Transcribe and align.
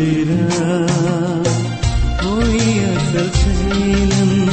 البرا 0.00 0.86
ويا 2.26 2.98
سلسلة 3.12 4.48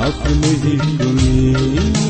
أقلد 0.00 0.64
الدنيا 0.64 2.09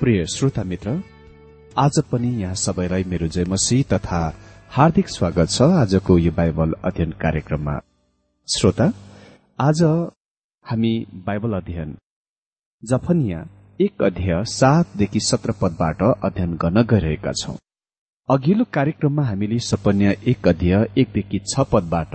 प्रिय 0.00 0.24
श्रोता 0.26 0.62
मित्र 0.64 0.90
आज 1.78 1.98
पनि 2.12 2.28
यहाँ 2.40 2.54
सबैलाई 2.54 3.04
मेरो 3.04 3.26
जयमसी 3.26 3.82
तथा 3.82 4.20
हार्दिक 4.70 5.08
स्वागत 5.08 5.48
छ 5.50 5.62
आजको 5.80 6.16
यो 6.18 6.32
बाइबल 6.32 6.72
अध्ययन 6.84 7.10
कार्यक्रममा। 7.20 7.74
श्रोता 8.48 8.86
आज 9.58 9.82
हामी 10.64 10.94
बाइबल 11.26 11.56
अध्ययन 11.56 11.94
जफनिया 12.82 13.44
एक 13.80 14.02
अध्याय 14.02 14.44
सातदेखि 14.54 15.20
सत्र 15.20 15.54
पदबाट 15.62 16.02
अध्ययन 16.24 16.56
गर्न 16.56 16.82
गइरहेका 16.90 17.32
छौं। 17.36 17.56
अघिल्लो 18.28 18.64
कार्यक्रममा 18.72 19.28
हामीले 19.28 19.58
सपन्या 19.70 20.14
एक 20.26 20.48
अध्याय 20.48 20.90
एकदेखि 20.98 21.44
छ 21.46 21.70
पदबाट 21.72 22.14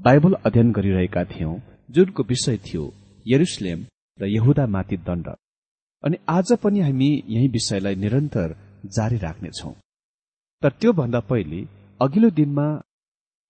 बाइबल 0.00 0.42
अध्ययन 0.44 0.72
गरिरहेका 0.72 1.24
थियौं 1.32 1.58
जुनको 1.90 2.22
विषय 2.30 2.56
थियो 2.66 2.90
यरुसलेम 3.26 3.86
र 4.18 4.36
यहुदामाथि 4.38 4.96
दण्ड। 5.08 5.36
अनि 6.04 6.16
आज 6.28 6.52
पनि 6.62 6.80
हामी 6.80 7.10
यही 7.28 7.48
विषयलाई 7.48 7.94
निरन्तर 7.94 8.54
जारी 8.96 9.16
राख्नेछौ। 9.18 9.70
तर 10.62 10.70
त्योभन्दा 10.80 11.20
पहिले 11.30 11.60
अघिल्लो 12.00 12.30
दिनमा 12.30 12.66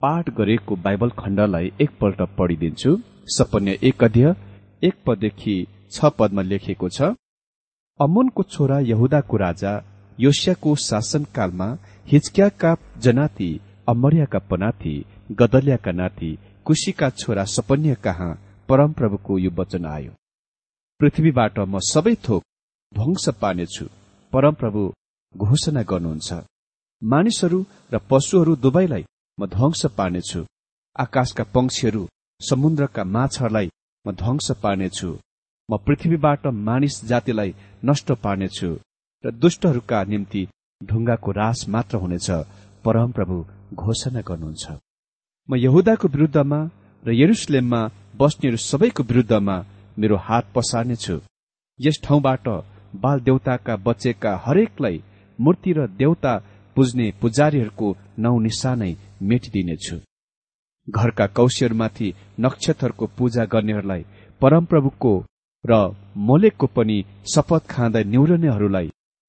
पाठ 0.03 0.31
गरेको 0.39 0.77
बाइबल 0.77 1.11
खण्डलाई 1.19 1.73
एकपल्ट 1.81 2.21
पढिदिन्छु। 2.39 2.97
सपन्य 3.29 3.79
एक 3.83 4.05
अध्यय 4.05 4.35
एक 4.83 4.95
पददेखि 5.07 5.57
छ 5.93 6.11
पदमा 6.19 6.43
लेखिएको 6.43 6.89
छ 6.89 7.15
अमुनको 8.01 8.43
छोरा 8.53 8.79
यहुदाको 8.83 9.37
राजा 9.37 9.73
योसियाको 10.19 10.75
शासनकालमा 10.89 11.69
हिचक्याका 12.09 12.77
जनाती 13.05 13.51
अमरियाका 13.89 14.39
पनाथी 14.51 14.95
गदलियाका 15.41 15.93
नाति 15.93 16.37
कुशीका 16.67 17.11
छोरा 17.21 17.45
सपन्य 17.57 17.95
कहाँ 18.05 18.33
परमप्रभुको 18.69 19.39
यो 19.39 19.51
वचन 19.59 19.87
आयो। 19.87 20.13
पृथ्वीबाट 21.01 21.59
म 21.63 21.79
सबै 21.85 22.15
थोक 22.25 22.43
ध्वंस 22.93 23.25
पार्नेछु 23.43 23.85
परमप्रभु 24.33 24.83
घोषणा 25.35 25.83
गर्नुहुन्छ। 25.91 26.29
मानिसहरू 27.03 27.59
र 27.93 27.99
पशुहरू 28.11 28.53
दुवैलाई 28.65 29.05
म 29.39 29.47
ध्वंस 29.55 29.83
पार्नेछु। 29.99 30.41
आकाशका 30.97 31.45
पंक्षीहरू 31.55 32.03
समुद्रका 32.41 33.03
माछाहरूलाई 33.15 33.69
म 34.05 34.13
ध्वंस 34.15 34.49
पार्नेछु। 34.63 35.09
म 35.69 35.73
पृथ्वीबाट 35.87 36.47
मानिस 36.69 36.95
जातिलाई 37.11 37.51
नष्ट 37.85 38.09
पार्नेछु 38.25 38.71
र 39.25 39.31
दुष्टहरूका 39.43 39.99
निम्ति 40.13 40.43
ढुङ्गाको 40.81 41.31
रास 41.41 41.59
मात्र 41.69 41.97
हुनेछ 42.03 42.29
परमप्रभु 42.85 43.37
घोषणा 43.83 44.21
गर्नुहुन्छ। 44.29 44.65
म 45.49 45.51
यहुदाको 45.57 46.07
विरुद्धमा 46.15 46.61
र 47.03 47.09
यरुसलेममा 47.15 47.81
बस्नेहरू 48.21 48.59
सबैको 48.71 49.03
विरुद्धमा 49.11 49.57
मेरो 50.01 50.17
हात 50.19 50.53
पसार्नेछु। 50.55 51.17
यस 51.81 52.01
ठाउँबाट 52.05 52.49
बाल 53.03 53.21
देवताका 53.21 53.77
बचेका 53.87 54.37
हरेकलाई 54.45 55.03
मूर्ति 55.39 55.73
र 55.73 55.87
देवता 55.95 56.33
पुज्ने 56.77 57.07
पुजारीहरूको 57.21 57.89
नौ 58.19 58.39
निशानै 58.39 58.93
मेटिदिनेछु। 59.23 59.97
घरका 60.89 61.27
कौशीहरूमाथि 61.37 62.15
नक्षत्रको 62.41 63.07
पूजा 63.19 63.45
गर्नेहरूलाई 63.45 64.05
परमप्रभुको 64.41 65.13
र 65.65 65.73
मोलेकको 66.29 66.67
पनि 66.67 66.97
शपथ 67.35 67.63
खाँदै 67.69 68.05
निहुरनेहरूलाई 68.07 68.89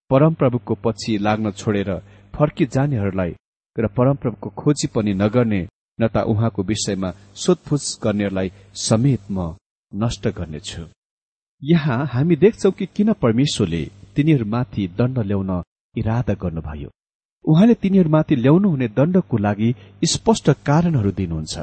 परमप्रभुको 0.09 0.73
पछि 0.83 1.17
लाग्न 1.17 1.51
छोडेर 1.53 1.91
फर्किजानेहरूलाई 2.33 3.31
र 3.75 3.87
परमप्रभुको 3.97 4.49
खोजी 4.57 4.87
पनि 4.87 5.13
नगर्ने 5.13 5.61
न 5.99 6.07
त 6.07 6.23
उहाँको 6.25 6.63
विषयमा 6.63 7.09
सोधपुछ 7.35 7.83
गर्नेहरूलाई 8.03 8.51
समेत 8.81 9.23
म 9.31 9.55
नष्ट 9.93 10.27
गर्नेछु। 10.37 10.81
यहाँ 11.63 12.05
हामी 12.13 12.35
देख्छौ 12.35 12.71
कि 12.71 12.85
किन 12.95 13.13
परमेश्वरले 13.23 13.83
तिनीहरूमाथि 14.15 14.87
दण्ड 14.97 15.19
ल्याउन 15.19 15.51
इरादा 15.95 16.33
गर्नुभयो? 16.43 16.89
उहाँले 17.45 17.73
तिनीहरूमाथि 17.73 18.35
ल्याउनु 18.35 18.69
हुने 18.69 18.87
दण्डको 18.97 19.37
लागि 19.37 19.73
स्पष्ट 20.13 20.49
कारणहरू 20.65 21.11
दिनुहुन्छ। 21.11 21.57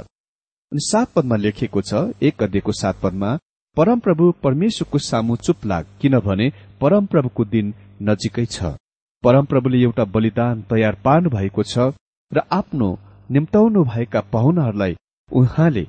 अनि 0.72 0.80
सात 0.82 1.12
पदमा 1.14 1.36
लेखिएको 1.36 1.80
छ 1.80 1.94
एक 2.22 2.42
अध्ययको 2.42 2.72
सात 2.72 3.00
पदमा 3.02 3.30
परमप्रभु 3.76 4.30
परमेश्वरको 4.44 4.98
सामु 4.98 5.36
चुप 5.36 5.66
लाग 5.66 5.86
किनभने 6.00 6.50
परमप्रभुको 6.80 7.44
दिन 7.44 7.75
नजिकै 8.02 8.46
छ। 8.46 8.76
परमप्रभुले 9.25 9.78
एउटा 9.82 10.04
बलिदान 10.14 10.62
तयार 10.70 10.94
पार्नु 11.04 11.30
भएको 11.30 11.62
छ 11.62 11.92
र 12.32 12.42
आफ्नो 12.52 12.88
निम्ताउनु 13.30 13.84
भएका 13.84 14.20
पाहुनाहरूलाई 14.32 14.96
उहाँले 15.28 15.86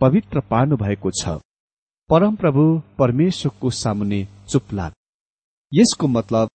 पवित्र 0.00 0.40
पार्नु 0.50 0.76
भएको 0.76 1.10
छ। 1.12 1.38
परमप्रभु 2.10 2.62
परमेश्वरको 2.98 3.70
सामुने 3.70 4.20
चुप 4.50 4.72
लाग 4.72 4.92
यसको 5.72 6.06
मतलब 6.08 6.48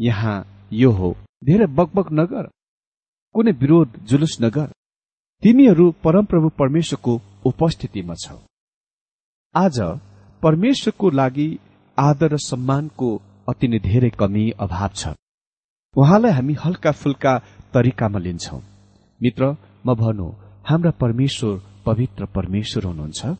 यहाँ 0.00 0.36
यो 0.72 0.90
हो। 0.90 1.10
धेरै 1.44 1.66
बकबक 1.78 2.12
नगर 2.12 2.46
कुनै 3.34 3.52
विरोध 3.52 3.98
जुलुस 4.08 4.36
नगर। 4.42 4.68
तिमीहरू 5.42 5.90
परमप्रभु 6.04 6.48
परमेश्वरको 6.58 7.20
उपस्थितिमा 7.46 8.14
छौ। 8.14 8.36
आज 9.54 9.76
परमेश्वरको 10.42 11.10
लागि 11.10 11.48
आदर 11.98 12.32
र 12.32 12.38
सम्मानको 12.42 13.10
अति 13.48 13.68
नै 13.68 13.78
धेरै 13.88 14.10
कमी 14.20 14.44
अभाव 14.58 14.90
छ। 14.94 15.12
उहाँलाई 15.96 16.32
हामी 16.32 16.54
हल्का 16.64 16.92
फुल्का 17.00 17.34
तरिकामा 17.74 18.18
लिन्छौ। 18.18 18.60
मित्र 19.20 19.50
म 19.86 19.94
भनौँ 19.94 20.30
हाम्रा 20.70 20.90
परमेश्वर 21.02 21.60
पवित्र 21.86 22.26
परमेश्वर 22.36 22.84
हुनुहुन्छ। 22.84 23.36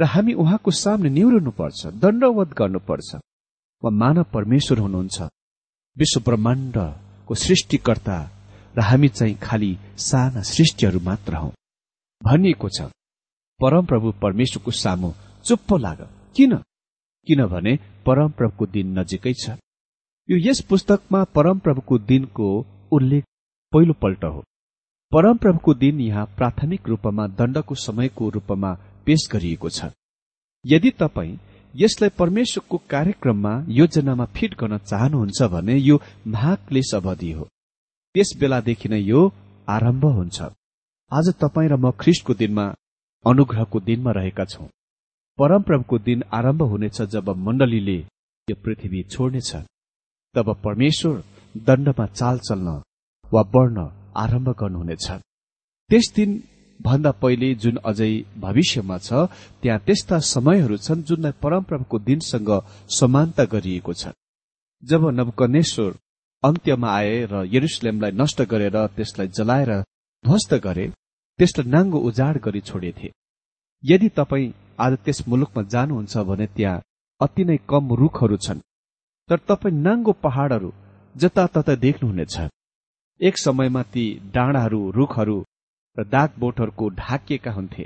र 0.00 0.04
हामी 0.04 0.32
उहाँको 0.32 0.70
सामने 0.70 1.08
निहुर्नुपर्छ 1.10 1.86
दण्डवत 2.02 2.48
गर्नुपर्छ। 2.58 3.14
वा 3.82 3.90
मानव 3.90 4.24
परमेश्वर 4.34 4.78
हुनुहुन्छ। 4.78 5.22
विश्व 5.96 6.20
ब्रह्माण्डको 6.20 7.34
सृष्टिकर्ता 7.34 8.18
र 8.76 8.80
हामी 8.80 9.08
चाहिँ 9.08 9.34
खालि 9.42 9.72
साना 9.98 10.42
सृष्टिहरू 10.42 11.00
मात्र 11.00 11.34
हौ। 11.34 11.50
भनिएको 12.22 12.68
छ 12.68 12.90
परमप्रभु 13.60 14.12
परमेश्वरको 14.22 14.70
सामु 14.70 15.12
चुप्प 15.44 15.72
लाग। 15.74 16.00
किन? 16.36 16.56
किनभने 17.26 17.72
परमप्रभुको 18.06 18.66
दिन 18.66 18.98
नजिकै 18.98 19.32
छ। 19.34 19.58
यो 20.28 20.36
यस 20.48 20.60
पुस्तकमा 20.68 21.24
परमप्रभुको 21.36 21.98
दिनको 21.98 22.46
उल्लेख 22.92 23.24
पहिलोपल्ट 23.72 24.24
हो। 24.24 24.40
परमप्रभुको 25.12 25.74
दिन 25.74 26.00
यहाँ 26.00 26.24
प्राथमिक 26.36 26.88
रूपमा 26.88 27.26
दण्डको 27.38 27.74
समयको 27.74 28.28
रूपमा 28.28 28.70
पेश 29.08 29.28
गरिएको 29.32 29.68
छ। 29.70 29.88
यदि 30.64 30.90
तपाईँ 31.00 31.38
यसलाई 31.74 32.10
परमेश्वरको 32.18 32.76
कार्यक्रममा 32.92 33.52
योजनामा 33.80 34.24
फिट 34.36 34.54
गर्न 34.60 34.78
चाहनुहुन्छ 34.90 35.42
भने 35.52 35.76
यो 35.78 35.96
महाक्लेश 36.26 36.94
अवधि 36.94 37.30
हो। 37.32 37.44
त्यस 38.14 38.30
बेलादेखि 38.40 38.88
नै 38.88 39.00
यो 39.02 39.20
आरम्भ 39.68 40.04
हुन्छ। 40.18 40.38
आज 41.10 41.26
तपाईँ 41.40 41.68
र 41.68 41.76
म 41.76 41.90
ख्रिस्टको 42.00 42.34
दिनमा 42.34 42.64
अनुग्रहको 43.24 43.80
दिनमा 43.80 44.10
रहेका 44.12 44.44
छौं। 44.44 44.66
परमप्रभुको 45.38 45.98
दिन 45.98 46.22
आरम्भ 46.32 46.62
हुनेछ 46.62 47.00
जब 47.14 47.28
मण्डलीले 47.46 47.98
यो 48.48 48.54
पृथ्वी 48.64 49.02
छोड्नेछ। 49.12 49.50
तब 50.34 50.48
परमेश्वर 50.64 51.22
दण्डमा 51.56 52.06
चाल 52.18 52.38
चल्न 52.38 52.68
वा 53.32 53.42
बढ्न 53.54 53.78
आरम्भ 54.16 54.48
गर्नुहुनेछ। 54.60 55.06
त्यस 55.90 56.12
दिन 56.16 56.30
भन्दा 56.80 57.10
पहिले 57.22 57.54
जुन 57.54 57.76
अझै 57.84 58.12
भविष्यमा 58.38 58.98
छ 58.98 59.26
त्यहाँ 59.62 59.84
त्यस्ता 59.86 60.18
समयहरू 60.26 60.76
छन् 60.78 61.02
जुनलाई 61.02 61.38
परमप्रभुको 61.42 61.98
दिनसँग 62.08 62.50
समानता 62.90 63.44
गरिएको 63.52 63.92
छ 63.94 64.12
जब 64.82 65.02
नवकनेश्वर 65.10 65.90
अन्त्यमा 66.42 66.88
आए 66.90 67.14
र 67.30 67.34
यरुसलेमलाई 67.54 68.12
नष्ट 68.14 68.42
गरेर 68.50 68.76
त्यसलाई 68.96 69.28
जलाएर 69.36 69.70
ध्वस्त 70.24 70.54
गरे 70.64 70.86
त्यसलाई 71.38 71.70
नाङ्गो 71.70 71.98
उजाड 72.08 72.38
गरी 72.44 72.60
छोडेथे। 72.60 73.08
यदि 73.84 74.08
तपाईँ 74.16 74.54
आज 74.78 74.92
त्यस 75.04 75.18
मुलुकमा 75.28 75.62
जानुहुन्छ 75.72 76.16
भने 76.28 76.46
त्यहाँ 76.56 76.82
अति 77.20 77.44
नै 77.44 77.56
कम 77.68 77.92
रूखहरू 78.00 78.36
छन् 78.44 78.64
तर 79.28 79.38
तपाईँ 79.48 79.80
नाङ्गो 79.86 80.12
पहाड़हरू 80.24 80.70
जताततै 81.14 81.76
देख्नुहुनेछ। 81.76 82.36
एक 83.20 83.34
समयमा 83.38 83.82
ती 83.92 84.04
डाँडाहरू 84.34 84.80
रूखहरू 84.90 85.36
र 85.98 86.28
बोटहरूको 86.38 86.88
ढाकिएका 86.88 87.52
हुन्थे। 87.52 87.84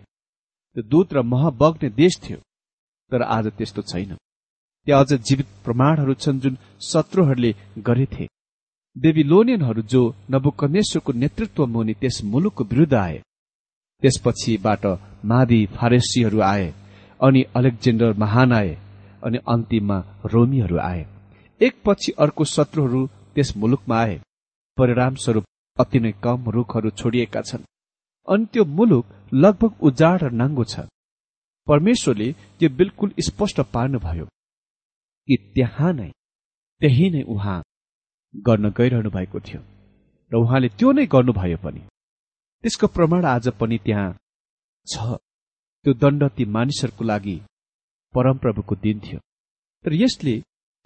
त्यो 0.76 0.82
दूत 0.82 1.14
र 1.14 1.22
मह 1.22 1.50
बग्ने 1.50 1.88
देश 1.90 2.20
थियो 2.24 2.38
तर 3.12 3.22
आज 3.22 3.46
त्यस्तो 3.58 3.82
छैन। 3.82 4.16
त्यहाँ 4.86 5.04
अझ 5.04 5.12
जीवित 5.22 5.48
प्रमाणहरू 5.64 6.14
छन् 6.14 6.40
जुन 6.40 6.56
शत्रुहरूले 6.80 7.54
गरेथे 7.78 8.26
बेबिलोनियनहरू 8.96 9.82
जो 9.82 10.02
नबुकनेश्वरको 10.30 11.12
नेतृत्वमा 11.12 11.78
हुने 11.78 11.94
त्यस 11.94 12.20
मुलुकको 12.24 12.64
विरुद्ध 12.64 12.94
आए 12.94 13.18
त्यसपछिबाट 14.02 14.86
मादी 15.24 15.60
फारेसीहरू 15.76 16.40
आए 16.42 16.66
अनि 17.20 17.42
अलेक्जेन्डर 17.56 18.12
महान 18.18 18.52
आए 18.52 18.76
अनि 19.24 19.38
अन्तिममा 19.48 19.98
रोमीहरू 20.26 20.78
आए। 20.82 21.06
एकपछि 21.60 22.12
अर्को 22.18 22.44
शत्रुहरू 22.44 23.06
त्यस 23.34 23.56
मुलुकमा 23.56 23.96
आए। 23.96 24.20
परिणामस्वरूप 24.78 25.44
अति 25.76 25.98
नै 26.00 26.12
कम 26.24 26.50
रूखहरू 26.50 26.90
छोडिएका 26.90 27.40
छन्। 27.40 27.64
अनि 28.28 28.46
त्यो 28.52 28.64
मुलुक 28.78 29.06
लगभग 29.34 29.82
उजाड 29.88 30.22
र 30.22 30.30
नाङ्गो 30.40 30.64
छ। 30.64 30.86
परमेश्वरले 31.66 32.28
त्यो 32.58 32.68
बिल्कुल 32.78 33.12
स्पष्ट 33.28 33.60
पार्नुभयो 33.74 34.26
कि 35.28 35.36
त्यहाँ 35.54 35.92
नै 35.92 36.10
त्यही 36.80 37.10
नै 37.14 37.22
उहाँ 37.34 37.58
गर्न 38.34 38.70
गइरहनु 38.78 39.10
भएको 39.16 39.40
थियो 39.46 39.60
र 40.32 40.34
उहाँले 40.42 40.68
त्यो 40.78 40.92
नै 40.92 41.06
गर्नुभयो 41.14 41.58
पनि। 41.64 41.82
त्यसको 42.64 42.86
प्रमाण 42.96 43.24
आज 43.34 43.48
पनि 43.60 43.78
त्यहाँ 43.86 44.08
छ। 44.86 44.94
त्यो 45.84 45.92
दण्ड 46.02 46.22
ती 46.36 46.44
मानिसहरूको 46.54 47.04
लागि 47.04 47.36
परमप्रभुको 48.14 48.74
दिन 48.84 49.00
थियो। 49.04 49.18
तर 49.84 49.92
यसले 50.02 50.34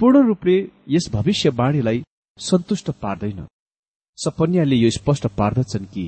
पूर्ण 0.00 0.26
रूपले 0.26 0.56
यस 0.94 1.08
भविष्यवाणीलाई 1.12 2.02
सन्तुष्ट 2.38 2.90
पार्दैन। 3.02 3.40
सपन्याले 4.18 4.76
यो 4.76 4.90
स्पष्ट 4.90 5.26
पार्दछन् 5.38 5.90
कि 5.94 6.04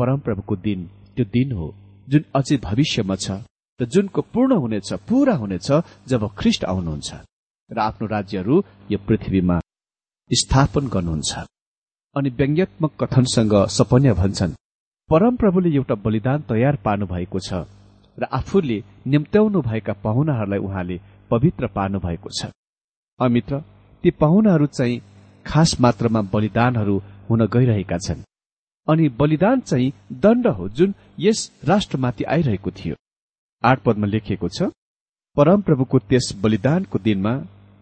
परमप्रभुको 0.00 0.56
दिन 0.66 0.80
त्यो 1.14 1.24
दिन 1.36 1.52
हो 1.58 1.66
जुन 2.08 2.22
अझै 2.38 2.56
भविष्यमा 2.68 3.16
छ 3.24 3.40
र 3.80 3.86
जुनको 3.92 4.20
पूर्ण 4.34 4.52
हुनेछ 4.62 4.92
पूरा 5.08 5.34
हुनेछ 5.42 5.68
जब 6.10 6.22
ख्रिष्ट 6.38 6.64
आउनुहुन्छ 6.72 7.08
र 7.70 7.78
आफ्नो 7.80 8.06
राज्यहरू 8.06 8.54
यो 8.92 8.98
पृथ्वीमा 9.08 9.56
स्थापन 10.30 10.84
गर्नुहुन्छ। 10.94 11.32
अनि 12.16 12.30
व्यङ्ग्यात्मक 12.38 12.92
कथनसँग 13.00 13.54
सपन्या 13.76 14.14
भन्छन् 14.14 14.58
परमप्रभुले 15.10 15.70
एउटा 15.76 15.94
बलिदान 16.04 16.38
तयार 16.50 16.76
पार्नु 16.84 17.06
भएको 17.06 17.38
छ 17.46 17.50
र 18.18 18.24
आफूले 18.38 18.78
निम्त्याउनु 19.06 19.60
भएका 19.62 19.92
पाहुनाहरूलाई 20.04 20.60
उहाँले 20.66 20.96
पवित्र 21.30 21.66
पार्नु 21.76 21.98
भएको 22.06 22.30
छ। 22.38 22.50
अमित्र 23.20 23.60
ती 24.04 24.10
पाहुनाहरू 24.22 24.66
चाहिँ 24.68 25.02
खास 25.46 25.70
मात्रामा 25.80 26.20
बलिदानहरू 26.32 26.96
हुन 27.28 27.46
गइरहेका 27.46 27.98
छन्। 28.06 28.26
अनि 28.90 29.08
बलिदान 29.20 29.60
चाहिँ 29.60 29.92
दण्ड 30.22 30.46
हो 30.58 30.68
जुन 30.68 30.94
यस 31.18 31.50
राष्ट्रमाथि 31.64 32.24
आइरहेको 32.24 32.70
थियो। 32.70 32.94
आठ 33.64 33.82
पदमा 33.82 34.06
लेखिएको 34.06 34.48
छ 34.48 34.70
परमप्रभुको 35.36 35.98
त्यस 35.98 36.32
बलिदानको 36.42 36.98
दिनमा 36.98 37.34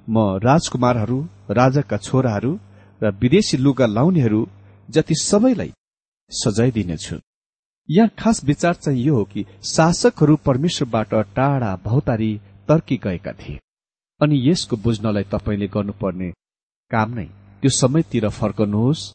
म 0.08 0.16
राजकुमारहरू 0.44 1.18
राजाका 1.50 1.96
छोराहरू 1.96 2.52
र 3.00 3.10
विदेशी 3.20 3.56
लुगा 3.56 3.86
लाउनेहरू 3.86 4.40
जति 4.88 5.14
सबैलाई 5.22 5.72
सजाय 6.30 6.70
दिनेछु। 6.70 7.16
यहाँ 7.88 8.10
खास 8.18 8.44
विचार 8.44 8.74
चाहिँ 8.74 9.02
यो 9.02 9.14
हो 9.14 9.24
कि 9.24 9.44
शासकहरू 9.64 10.36
परमेश्वरबाट 10.46 11.14
टाढा 11.36 11.74
भौतारी 11.84 12.32
तर्की 12.68 12.96
गएका 12.96 13.32
थिए। 13.32 13.58
अनि 14.20 14.40
यसको 14.50 14.76
बुझ्नलाई 14.76 15.24
तपाईँले 15.32 15.68
गर्नुपर्ने 15.68 16.30
काम 16.90 17.14
नै 17.14 17.24
त्यो 17.62 17.70
समयतिर 17.70 18.28
फर्कनुहोस्। 18.40 19.12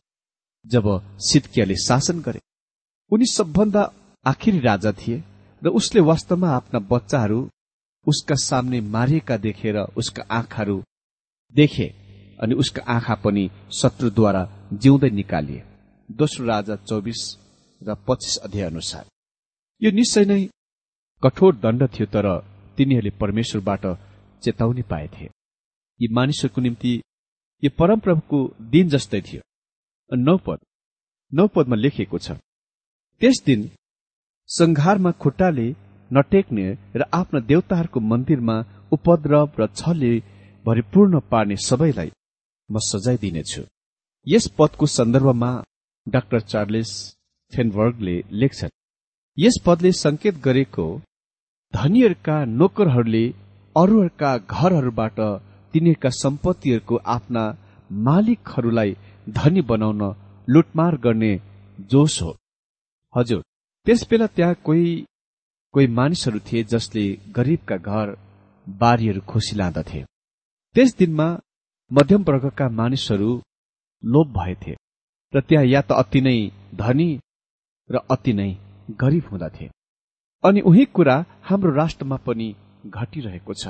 जब 0.65 0.85
सिद्कियाले 1.19 1.75
शासन 1.75 2.21
गरे 2.21 2.39
उनी 3.11 3.25
सबभन्दा 3.25 3.91
आखिरी 4.25 4.59
राजा 4.59 4.91
थिए 4.91 5.23
र 5.61 5.69
उसले 5.69 6.01
वास्तवमा 6.01 6.49
आफ्ना 6.49 6.79
बच्चाहरू 6.91 7.39
उसका 8.07 8.35
सामने 8.35 8.79
मारिएका 8.81 9.37
देखेर 9.37 9.77
उसका 9.97 10.23
आँखाहरू 10.31 10.83
देखे 11.55 11.87
अनि 12.39 12.55
उसका 12.55 12.81
आँखा 12.87 13.15
पनि 13.15 13.49
शत्रुद्वारा 13.71 14.43
जिउँदै 14.73 15.09
निकालिए। 15.09 15.63
दोस्रो 16.09 16.45
राजा 16.45 16.75
चौबिस 16.75 17.21
र 17.81 17.95
पच्चिस 18.07 18.37
अध्याय 18.37 18.65
अनुसार। 18.65 19.05
यो 19.81 19.91
निश्चय 19.91 20.25
नै 20.25 20.41
कठोर 21.23 21.55
दण्ड 21.55 21.87
थियो 21.87 22.05
तर 22.05 22.27
तिनीहरूले 22.77 23.17
परमेश्वरबाट 23.21 23.85
चेतावनी 24.43 24.81
पाएथे। 24.81 25.25
यी 25.99 26.07
मानिसहरूको 26.11 26.61
निम्ति 26.61 26.93
यो 27.63 27.69
परमप्रभुको 27.79 28.39
दिन 28.71 28.89
जस्तै 28.89 29.21
थियो। 29.21 29.41
नौपद 30.09 30.59
नौपदमा 31.31 31.75
लेखिएको 31.75 32.17
छ 32.19 32.37
त्यस 33.21 33.41
दिन 33.45 33.69
संघारमा 34.49 35.11
खुट्टाले 35.17 35.67
नटेक्ने 36.11 36.65
र 36.95 37.05
आफ्ना 37.13 37.39
देवताहरूको 37.43 37.99
मन्दिरमा 38.01 38.55
उपद्रव 38.91 39.49
र 39.59 39.67
छले 39.73 40.13
भरिपूर्ण 40.65 41.19
पार्ने 41.31 41.55
सबैलाई 41.61 42.11
म 42.69 42.79
सजाय 42.83 43.17
दिनेछु 43.17 43.63
यस 44.27 44.47
पदको 44.57 44.85
सन्दर्भमा 44.89 45.51
डाक्टर 46.07 46.39
चार्लेस 46.43 46.91
फेनवर्गले 47.53 48.15
लेख्छन् 48.33 48.77
यस 49.37 49.55
पदले 49.65 49.91
संकेत 49.95 50.35
गरेको 50.43 50.85
धनीहरूका 51.73 52.37
नोकरहरूले 52.51 53.25
अरूहरूका 53.75 54.31
घरहरूबाट 54.51 55.19
तिनीहरूका 55.73 56.09
सम्पत्तिहरूको 56.15 56.95
आफ्ना 57.15 57.43
मालिकहरूलाई 57.89 58.91
धनी 59.29 59.61
बनाउन 59.61 60.01
लुटमार 60.47 60.97
गर्ने 60.97 61.33
जोस 61.91 62.21
हो। 62.21 62.35
हजुर 63.15 63.41
त्यस 63.87 64.07
बेला 64.09 64.27
त्यहाँ 64.27 64.55
कोही 64.65 65.05
कोही 65.73 65.87
मानिसहरू 65.87 66.39
थिए 66.39 66.63
जसले 66.63 67.03
गरिबका 67.35 67.77
घर 67.77 68.15
बारीहरू 68.67 69.21
खुसी 69.27 69.55
लाँदथे। 69.55 70.03
त्यस 70.75 70.95
दिनमा 70.97 71.27
मध्यम 71.91 72.23
वर्गका 72.27 72.69
मानिसहरू 72.69 73.31
लोभ 74.03 74.27
भएथे 74.37 74.75
र 75.33 75.41
त्यहाँ 75.41 75.65
या 75.65 75.81
त 75.81 75.91
अति 75.91 76.21
नै 76.21 76.37
धनी 76.75 77.09
र 77.89 77.95
अति 78.11 78.33
नै 78.33 78.49
गरिब 78.99 79.25
हुँदथे। 79.31 79.69
अनि 80.43 80.61
उही 80.61 80.85
कुरा 80.85 81.15
हाम्रो 81.43 81.75
राष्ट्रमा 81.75 82.17
पनि 82.25 82.47
घटिरहेको 82.87 83.53
छ। 83.53 83.67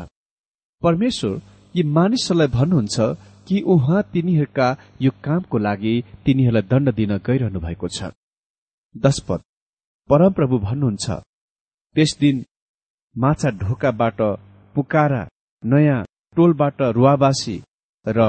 परमेश्वर 0.84 1.42
यी 1.76 1.84
मानिसहरूलाई 1.98 2.48
भन्नुहुन्छ 2.48 3.00
कि 3.48 3.62
उहाँ 3.74 4.02
तिनीहरूका 4.14 4.68
यो 5.02 5.12
कामको 5.24 5.58
लागि 5.58 5.94
तिनीहरूलाई 6.26 6.68
दण्ड 6.72 6.94
दिन 6.96 7.18
गइरहनु 7.28 7.60
भएको 7.60 7.88
छ। 7.88 8.12
दशपद 8.96 9.42
परमप्रभु 10.10 10.58
भन्नुहुन्छ 10.60 11.06
त्यस 11.96 12.18
दिन 12.20 12.44
माछा 13.16 13.50
ढोकाबाट 13.62 14.22
पुकारा 14.76 15.22
नयाँ 15.64 16.00
टोलबाट 16.36 16.82
रुवाबासी 16.98 17.58
र 18.06 18.20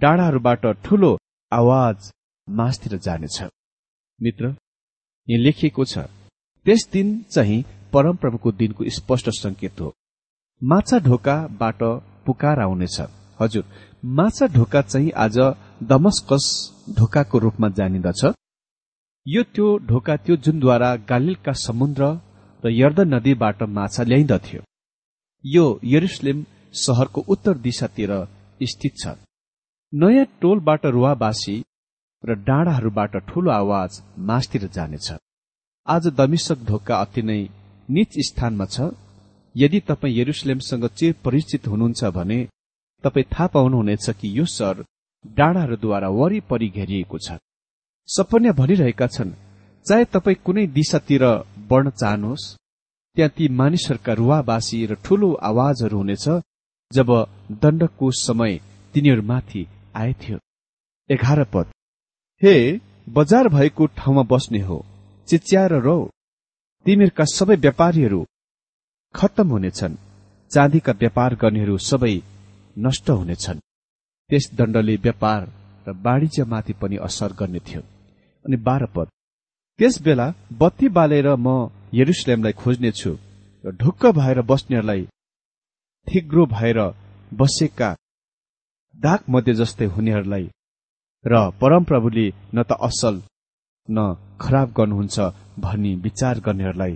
डाँडाहरूबाट 0.00 0.66
ठूलो 0.84 1.10
आवाज 1.52 2.10
मासतिर 2.48 2.98
जानेछ। 2.98 3.38
मित्र 4.18 4.44
यहाँ 5.28 5.42
लेखिएको 5.44 5.84
छ 5.84 5.98
त्यस 6.66 6.88
दिन 6.92 7.06
चाहिँ 7.30 7.64
परमप्रभुको 7.92 8.52
दिनको 8.52 8.84
स्पष्ट 8.96 9.28
संकेत 9.34 9.80
हो। 9.80 9.92
माछा 10.62 10.98
ढोकाबाट 11.00 11.82
पुकार 12.26 12.60
आउनेछ 12.60 13.00
हजुर 13.40 13.64
माछा 14.02 14.46
ढोका 14.46 14.80
चाहिँ 14.82 15.10
आज 15.14 15.36
दमस्कस 15.84 16.44
ढोकाको 16.98 17.38
रूपमा 17.38 17.68
जानिदछ। 17.68 18.24
यो 19.26 19.42
त्यो 19.54 19.66
ढोका 19.88 20.16
थियो 20.16 20.36
जुनद्वारा 20.36 20.94
गालिलका 21.08 21.52
समुद्र 21.58 22.04
र 22.62 22.70
यर्द 22.72 23.00
नदीबाट 23.06 23.62
माछा 23.68 24.02
ल्याइन्दथ्यो 24.02 24.60
यो 25.44 25.64
यरुसलेम 25.84 26.44
सहरको 26.74 27.24
उत्तर 27.28 27.58
दिशातिर 27.58 28.12
स्थित 28.60 28.94
छ। 28.98 29.14
नयाँ 29.92 30.24
टोलबाट 30.40 30.86
रुवाबासी 30.86 31.56
र 32.24 32.34
डाँडाहरूबाट 32.48 33.16
ठूलो 33.28 33.50
आवाज 33.52 34.00
मासतिर 34.28 34.66
जानेछ। 34.76 35.08
आज 35.86 36.06
दमिशक 36.16 36.64
ढोका 36.68 37.00
अति 37.00 37.22
नै 37.22 37.40
निच 37.88 38.18
स्थानमा 38.28 38.64
छ। 38.66 38.88
यदि 39.54 39.80
तपाईँ 39.88 40.16
यरुसलेमसँग 40.18 40.86
चिर 40.98 41.14
परिचित 41.24 41.66
हुनुहुन्छ 41.68 42.04
भने 42.16 42.40
तपाईँ 43.04 43.30
थाहा 43.32 43.46
पाउनुहुनेछ 43.54 44.06
कि 44.20 44.28
यो 44.38 44.44
सहर 44.48 44.84
डाँडाहरूद्वारा 45.24 46.08
वरिपरि 46.10 46.68
घेरिएको 46.70 47.18
छ। 47.18 47.38
सपन्या 48.08 48.52
भनिरहेका 48.52 49.06
छन् 49.06 49.36
चाहे 49.86 50.04
तपाईँ 50.14 50.42
कुनै 50.44 50.66
दिशातिर 50.76 51.24
बढ्न 51.70 51.90
चाहनुहोस् 51.92 52.54
त्यहाँ 53.16 53.32
ती 53.36 53.48
मानिसहरूका 53.60 54.12
रुवाबासी 54.12 54.78
र 54.86 54.94
ठूलो 55.04 55.28
आवाजहरू 55.42 55.96
हुनेछ 55.96 56.26
जब 56.90 57.10
दण्डको 57.62 58.10
समय 58.18 58.52
तिनीहरूमाथि 58.94 59.62
आएथ्यो 59.96 60.38
एघार 61.10 61.42
पद 61.52 61.66
हे 62.42 62.54
बजार 63.08 63.48
भएको 63.48 63.86
ठाउँमा 63.98 64.22
बस्ने 64.30 64.60
हो 64.60 64.78
चिच्याएर 65.28 65.72
रौ। 65.82 65.98
तिमीहरूका 66.86 67.24
सबै 67.30 67.56
व्यापारीहरू 67.56 68.20
खत्तम 69.14 69.48
हुनेछन्। 69.48 70.00
चाँदीका 70.50 70.92
व्यापार 70.92 71.34
गर्नेहरू 71.34 71.76
सबै 71.90 72.14
नष्ट 72.84 73.10
हुनेछन्। 73.10 73.58
त्यस 74.30 74.44
दण्डले 74.58 74.94
व्यापार 75.04 75.40
र 75.86 75.92
वाणिज्यमाथि 76.04 76.72
पनि 76.80 76.96
असर 77.06 77.32
गर्ने 77.40 77.60
थियो। 77.66 77.82
अनि 78.44 78.56
बाह्र 78.66 78.84
पद। 78.94 79.08
त्यस 79.78 79.94
बेला 80.04 80.26
बत्ती 80.60 80.88
बालेर 80.96 81.28
म 81.46 81.48
यरुसलेमलाई 81.98 82.52
खोज्नेछु 82.62 83.12
र 83.64 83.70
ढुक्क 83.80 84.02
भएर 84.18 84.40
बस्नेहरूलाई 84.50 85.02
थिग्रो 86.06 86.44
भएर 86.56 86.78
बसेका 87.32 87.90
दाग 88.94 89.20
मध्ये 89.32 89.54
जस्तै 89.60 89.86
हुनेहरूलाई 89.94 90.46
र 91.24 91.32
परमप्रभुले 91.60 92.26
न 92.54 92.62
त 92.68 92.72
असल 92.88 93.14
न 93.88 93.98
खराब 94.40 94.68
गर्नुहुन्छ 94.78 95.18
भनी 95.64 95.92
विचार 96.04 96.34
गर्नेहरूलाई 96.46 96.94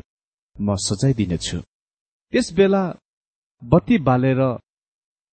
म 0.56 0.74
सजाय 0.86 1.12
दिनेछु। 1.18 1.58
त्यस 2.32 2.52
बेला 2.56 2.82
बत्ती 3.62 3.96
बालेर 4.08 4.40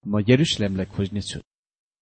म 0.06 0.20
यरुसलेमलाई 0.30 0.86
खोज्नेछु। 0.96 1.40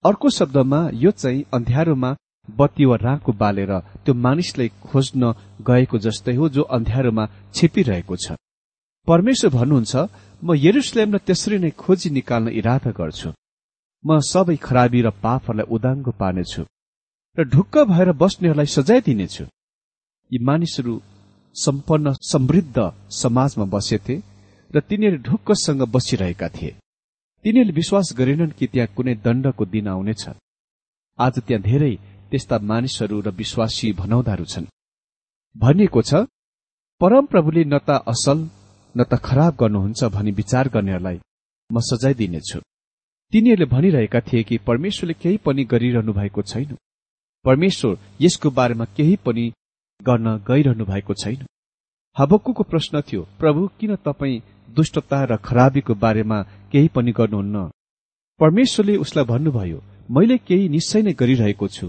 अर्को 0.06 0.30
शब्दमा 0.30 0.80
यो 1.04 1.12
चाहिँ 1.12 1.44
अन्ध्यारोमा 1.54 2.16
बत्ती 2.48 2.86
वा 2.86 2.96
राँको 3.06 3.32
बालेर 3.42 3.72
त्यो 4.06 4.14
मानिसलाई 4.26 4.70
खोज्न 4.90 5.34
गएको 5.68 5.98
जस्तै 6.06 6.36
हो 6.36 6.50
जो 6.56 6.62
अन्ध्यारोमा 6.78 7.24
छिपिरहेको 7.56 8.16
छ। 8.16 8.40
परमेश्वर 9.08 9.52
भन्नुहुन्छ 9.58 9.94
म 10.44 10.48
यरुसलेमलाई 10.56 11.26
त्यसरी 11.28 11.58
नै 11.60 11.72
खोजी 11.76 12.10
निकाल्न 12.18 12.48
इरादा 12.60 12.92
गर्छु। 13.00 13.30
म 14.06 14.10
सबै 14.24 14.56
खराबी 14.56 15.00
र 15.04 15.10
पापहरूलाई 15.20 15.68
उदाङ्गो 15.76 16.12
पार्नेछु 16.16 16.64
र 17.38 17.40
ढुक्क 17.54 17.76
भएर 17.92 18.10
बस्नेहरूलाई 18.16 18.70
सजाय 18.78 19.00
दिनेछु 19.08 19.44
यी 20.32 20.38
मानिसहरू 20.40 20.94
सम्पन्न 21.56 22.08
समृद्ध 22.32 22.78
समाजमा 23.22 23.66
बसेथे 23.76 24.16
र 24.72 24.80
तिनीहरू 24.88 25.18
ढुक्कसँग 25.28 25.82
बसिरहेका 25.94 26.48
थिए। 26.56 26.79
तिनीहरूले 27.46 27.74
विश्वास 27.74 28.08
गरेनन् 28.18 28.52
कि 28.60 28.68
त्यहाँ 28.68 28.94
कुनै 28.96 29.14
दण्डको 29.26 29.66
दिन 29.66 29.88
आउनेछ। 29.88 30.24
आज 31.20 31.36
त्यहाँ 31.48 31.64
धेरै 31.64 31.94
त्यस्ता 32.32 32.58
मानिसहरू 32.70 33.18
र 33.22 33.30
विश्वासी 33.32 33.88
भनाउँदाहरू 34.02 34.46
छन्। 34.46 34.66
भनिएको 35.56 36.02
छ 36.02 36.12
परमप्रभुले 37.02 37.64
न 37.64 37.78
त 37.88 37.90
असल 38.14 38.38
न 38.96 39.00
त 39.04 39.14
खराब 39.24 39.54
गर्नुहुन्छ 39.62 40.02
भनी 40.16 40.32
विचार 40.32 40.68
गर्नेहरूलाई 40.76 41.18
म 41.70 41.80
सजाय 41.80 42.14
दिनेछु 42.20 42.60
तिनीहरूले 43.34 43.72
भनिरहेका 43.72 44.20
थिए 44.28 44.44
कि 44.44 44.58
परमेश्वरले 44.68 45.16
केही 45.24 45.38
पनि 45.46 45.64
गरिरहनु 45.64 46.12
भएको 46.14 46.42
छैन। 46.42 46.76
परमेश्वर 47.46 47.98
यसको 48.22 48.50
बारेमा 48.52 48.86
केही 48.98 49.16
पनि 49.26 49.46
गर्न 50.02 50.28
गइरहनु 50.44 50.86
भएको 50.86 51.14
छैन। 51.24 51.40
हबक्कुको 52.18 52.64
प्रश्न 52.64 53.02
थियो 53.02 53.22
प्रभु 53.40 53.62
किन 53.80 53.96
तपाईँ 54.06 54.42
दुष्टता 54.70 55.20
र 55.26 55.38
खराबीको 55.40 55.94
बारेमा 55.96 56.40
केही 56.72 56.88
पनि 56.96 57.12
गर्नुहुन्न। 57.12 57.70
परमेश्वरले 58.40 58.96
उसलाई 59.04 59.26
भन्नुभयो 59.26 59.80
मैले 60.12 60.38
केही 60.48 60.70
निश्चय 60.70 61.02
नै 61.02 61.14
गरिरहेको 61.14 61.68
छु। 61.68 61.88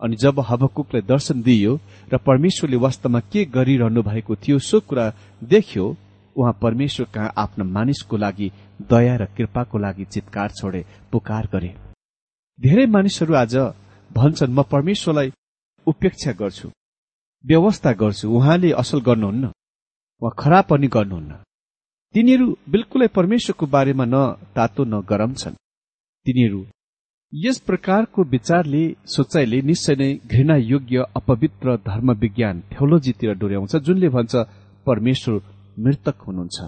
अनि 0.00 0.16
जब 0.16 0.40
हबकुकलाई 0.40 1.02
दर्शन 1.02 1.42
दिइयो 1.42 1.72
र 2.12 2.16
परमेश्वरले 2.28 2.76
वास्तवमा 2.76 3.20
के 3.32 3.44
गरिरहनु 3.56 4.02
भएको 4.02 4.36
थियो 4.36 4.58
सो 4.58 4.80
कुरा 4.88 5.04
देख्यो 5.42 5.86
उहाँ 6.36 6.52
परमेश्वर 6.62 7.06
कहाँ 7.14 7.32
आफ्ना 7.36 7.64
मानिसको 7.66 8.16
लागि 8.16 8.48
दया 8.90 9.14
र 9.16 9.24
कृपाको 9.36 9.78
लागि 9.78 10.04
चितकार 10.04 10.50
छोडे 10.58 10.84
पुकार 11.12 11.48
गरे। 11.52 11.70
धेरै 12.58 12.86
मानिसहरू 12.86 13.34
आज 13.34 13.54
भन्छन् 14.10 14.54
म 14.56 14.62
परमेश्वरलाई 14.72 15.32
उपेक्षा 15.86 16.32
गर्छु 16.40 16.68
व्यवस्था 17.44 17.92
गर्छु। 18.00 18.28
उहाँले 18.28 18.70
असल 18.72 19.00
गर्नुहुन्न। 19.00 19.52
वा 20.22 20.30
खराब 20.38 20.64
पनि 20.70 20.88
गर्नुहुन्न। 20.88 21.32
तिनीहरू 22.14 22.46
बिल्कुलै 22.68 23.06
परमेश्वरको 23.16 23.66
बारेमा 23.66 24.04
न 24.04 24.16
तातो 24.54 24.82
न 24.84 24.94
गरम 25.10 25.32
छन्। 25.40 25.54
तिनीहरू 26.26 26.60
यस 27.32 27.58
प्रकारको 27.68 28.22
विचारले 28.32 28.82
सोचाइले 29.06 29.58
निश्चय 29.62 29.94
नै 30.00 30.08
घृणा 30.30 30.56
योग्य 30.64 31.04
अपवित्र 31.16 31.76
धर्म 31.86 32.10
विज्ञान 32.22 32.62
थ्योलोजीतिर 32.70 33.34
डोर्याउँछ 33.42 33.76
जुनले 33.86 34.08
भन्छ 34.16 34.34
परमेश्वर 34.86 35.36
मृतक 35.78 36.16
हुनुहुन्छ 36.26 36.58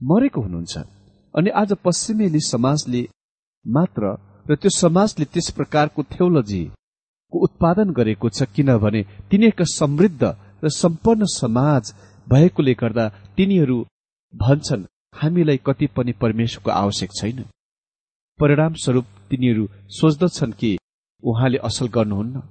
मरेको 0.00 0.40
हुनुहुन्छ। 0.42 0.74
अनि 1.34 1.50
आज 1.60 1.70
पश्चिमेली 1.84 2.40
समाजले 2.46 3.02
मात्र 3.64 4.02
र 4.46 4.56
त्यो 4.56 4.70
समाजले 4.76 5.24
त्यस 5.32 5.50
प्रकारको 5.58 6.02
थ्योलोजीको 6.14 7.36
उत्पादन 7.46 7.94
गरेको 7.98 8.28
छ 8.30 8.50
किनभने 8.54 9.02
तिनीहरूका 9.30 9.70
समृद्ध 9.72 10.22
र 10.64 10.74
सम्पन्न 10.82 11.32
समाज 11.36 11.94
भएकोले 12.26 12.74
गर्दा 12.82 13.08
तिनीहरू 13.36 13.78
भन्छन् 14.34 14.84
हामीलाई 15.14 15.58
कति 15.66 15.86
पनि 15.96 16.12
परमेश्वरको 16.22 16.70
आवश्यक 16.72 17.10
छैन। 17.12 17.44
परिणाम 18.40 18.74
स्वरूप 18.74 19.06
तिनीहरू 19.30 19.66
सोच्दछन् 19.90 20.52
कि 20.52 20.70
उहाँले 21.22 21.58
असल 21.68 21.88
गर्नुहुन्न 21.96 22.42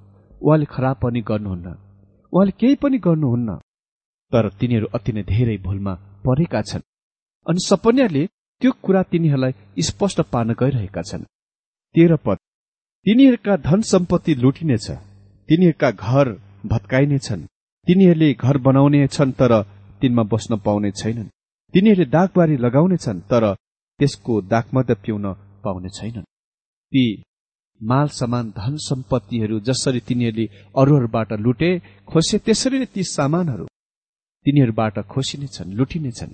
उहाँले 0.42 0.64
खराब 0.64 0.96
पनि 1.02 1.20
गर्नुहुन्न 1.20 1.74
उहाँले 2.32 2.52
केही 2.60 2.74
पनि 2.82 2.98
गर्नुहुन्न। 2.98 3.56
तर 4.32 4.48
तिनीहरू 4.60 4.86
अति 4.94 5.12
नै 5.12 5.22
धेरै 5.22 5.56
भूलमा 5.58 5.94
परेका 6.26 6.62
छन् 6.62 6.88
अनि 7.46 7.66
सपन्याले 7.66 8.26
त्यो 8.62 8.70
कुरा 8.82 9.02
तिनीहरूलाई 9.10 9.82
स्पष्ट 9.82 10.20
पार्न 10.32 10.54
गइरहेका 10.60 11.02
छन्। 11.02 11.24
तेह्र 11.94 12.16
पद 12.26 12.38
तिनीहरूका 13.06 13.56
धन 13.68 13.80
सम्पत्ति 13.92 14.34
लुटिनेछ 14.34 14.86
तिनीहरूका 15.48 15.90
घर 15.90 16.26
भत्काइनेछन् 16.66 17.48
तिनीहरूले 17.86 18.32
घर 18.34 18.56
बनाउने 18.66 19.06
छन् 19.08 19.32
तर 19.32 19.52
तिनमा 20.00 20.22
बस्न 20.32 20.58
पाउने 20.64 20.90
छैनन्। 20.92 21.28
तिनीहरूले 21.74 22.10
दागबारी 22.10 22.56
लगाउनेछन् 22.56 23.20
तर 23.30 23.44
त्यसको 24.00 24.32
दागमध्ये 24.52 24.94
पिउन 25.04 25.26
पाउने 25.64 25.88
छैनन्। 25.88 26.30
ती 26.92 27.04
माल 27.80 28.08
सामान 28.10 28.44
धन 28.50 28.74
सम्पत्तिहरू 28.88 29.56
जसरी 29.60 30.00
तिनीहरूले 30.00 30.46
अरूहरूबाट 30.76 31.30
लुटे 31.44 31.70
खोसे 32.10 32.38
त्यसरी 32.38 32.78
नै 32.78 32.88
ती 32.94 33.02
सामानहरू 33.16 33.64
तिनीहरूबाट 34.46 34.96
खोसिनेछन् 35.12 35.74
लुटिनेछन् 35.74 36.32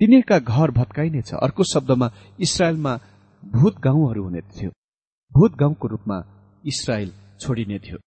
तिनीहरूका 0.00 0.38
घर 0.50 0.70
भत्काइनेछ 0.70 1.30
अर्को 1.36 1.62
शब्दमा 1.64 2.06
इसरायलमा 2.40 2.92
भूत 3.42 3.74
गाउँहरू 3.80 4.22
हुने 4.24 4.40
थियो। 4.50 4.70
भूत 5.32 5.52
गाउँको 5.56 5.86
रूपमा 5.88 6.18
इसरायल 6.64 7.10
छोडिने 7.40 7.78
थियो। 7.78 7.98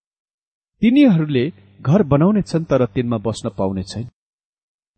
तिनीहरूले 0.82 1.44
घर 1.80 2.02
बनाउनेछन् 2.02 2.64
तर 2.64 2.86
तिनमा 2.86 3.18
बस्न 3.18 3.50
पाउने 3.58 3.82
छैन। 3.82 4.06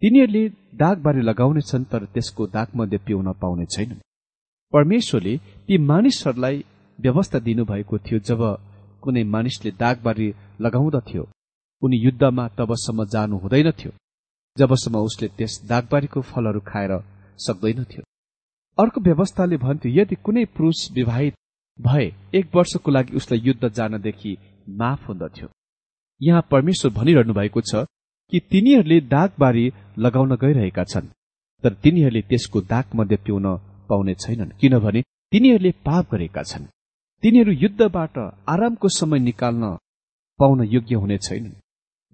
तिनीहरूले 0.03 0.43
दागबारी 0.77 1.21
लगाउनेछन् 1.23 1.85
तर 1.93 2.05
त्यसको 2.15 2.47
दागमध्ये 2.49 2.99
पिउन 3.07 3.33
पाउने 3.41 3.65
छैनन् 3.67 4.05
परमेश्वरले 4.73 5.37
ती 5.67 5.79
मानिसहरूलाई 5.83 6.57
व्यवस्था 6.99 7.39
दिनुभएको 7.47 7.99
थियो 7.99 8.19
जब 8.29 8.43
कुनै 9.03 9.23
मानिसले 9.27 9.71
दागबारी 9.81 10.29
लगाउँदथ्यो 10.61 11.23
उनी 11.83 11.97
युद्धमा 11.99 12.47
तबसम्म 12.59 13.05
जानु 13.15 13.37
हुँदैनथ्यो 13.39 13.93
जबसम्म 14.57 15.05
उसले 15.09 15.29
त्यस 15.39 15.55
दागबारीको 15.65 16.21
फलहरू 16.27 16.61
खाएर 16.67 16.93
सक्दैनथ्यो 17.39 18.03
अर्को 18.79 19.01
व्यवस्थाले 19.01 19.57
भन्थ्यो 19.59 19.93
यदि 19.95 20.17
कुनै 20.25 20.45
पुरुष 20.57 20.87
विवाहित 20.93 21.35
भए 21.79 22.07
एक 22.35 22.57
वर्षको 22.57 22.91
लागि 22.91 23.17
उसलाई 23.17 23.41
युद्ध 23.45 23.69
जानदेखि 23.73 24.37
माफ 24.77 25.09
हुँदथ्यो 25.09 25.49
यहाँ 26.21 26.49
परमेश्वर 26.51 26.91
भनिरहनु 26.93 27.35
भएको 27.35 27.61
छ 27.63 27.87
कि 28.33 28.39
तिनीहरूले 28.41 29.01
दागबारी 29.01 29.65
लगाउन 29.99 30.37
गइरहेका 30.37 30.85
छन्। 30.85 31.13
तर 31.65 31.73
तिनीहरूले 31.75 32.23
त्यसको 32.23 32.61
दाग 32.63 32.85
मध्ये 32.95 33.17
पिउन 33.17 33.47
पाउने 33.89 34.15
छैनन्। 34.15 34.57
किनभने 34.61 35.01
तिनीहरूले 35.33 35.71
पाप 35.87 36.15
गरेका 36.15 36.43
छन्। 36.43 36.65
तिनीहरू 37.23 37.53
युद्धबाट 37.53 38.19
आरामको 38.49 38.89
समय 38.89 39.19
निकाल्न 39.19 39.77
पाउन 40.39 40.65
योग्य 40.65 40.95
हुने 40.95 41.19
छैनन्। 41.19 41.55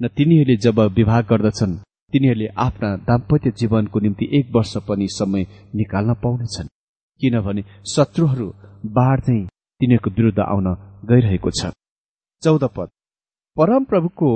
न 0.00 0.08
तिनीहरूले 0.08 0.56
जब 0.56 0.78
विवाह 0.96 1.20
गर्दछन् 1.22 1.80
तिनीहरूले 2.12 2.46
आफ्ना 2.56 2.96
दाम्पत्य 3.08 3.50
जीवनको 3.50 4.00
निम्ति 4.00 4.28
एक 4.38 4.46
वर्ष 4.54 4.76
पनि 4.88 5.06
समय 5.10 5.46
निकाल्न 5.74 6.14
पाउनेछन् 6.14 6.72
किनभने 7.20 7.62
शत्रुहरू 7.94 8.48
बाढ 8.96 9.20
चाहिँ 9.20 9.46
तिनीहरूको 9.80 10.10
विरुद्ध 10.10 10.40
आउन 10.40 10.66
गइरहेको 11.04 11.50
छ। 11.50 11.72
चौध 12.42 12.64
पद। 12.76 12.88
परमप्रभुको 13.56 14.30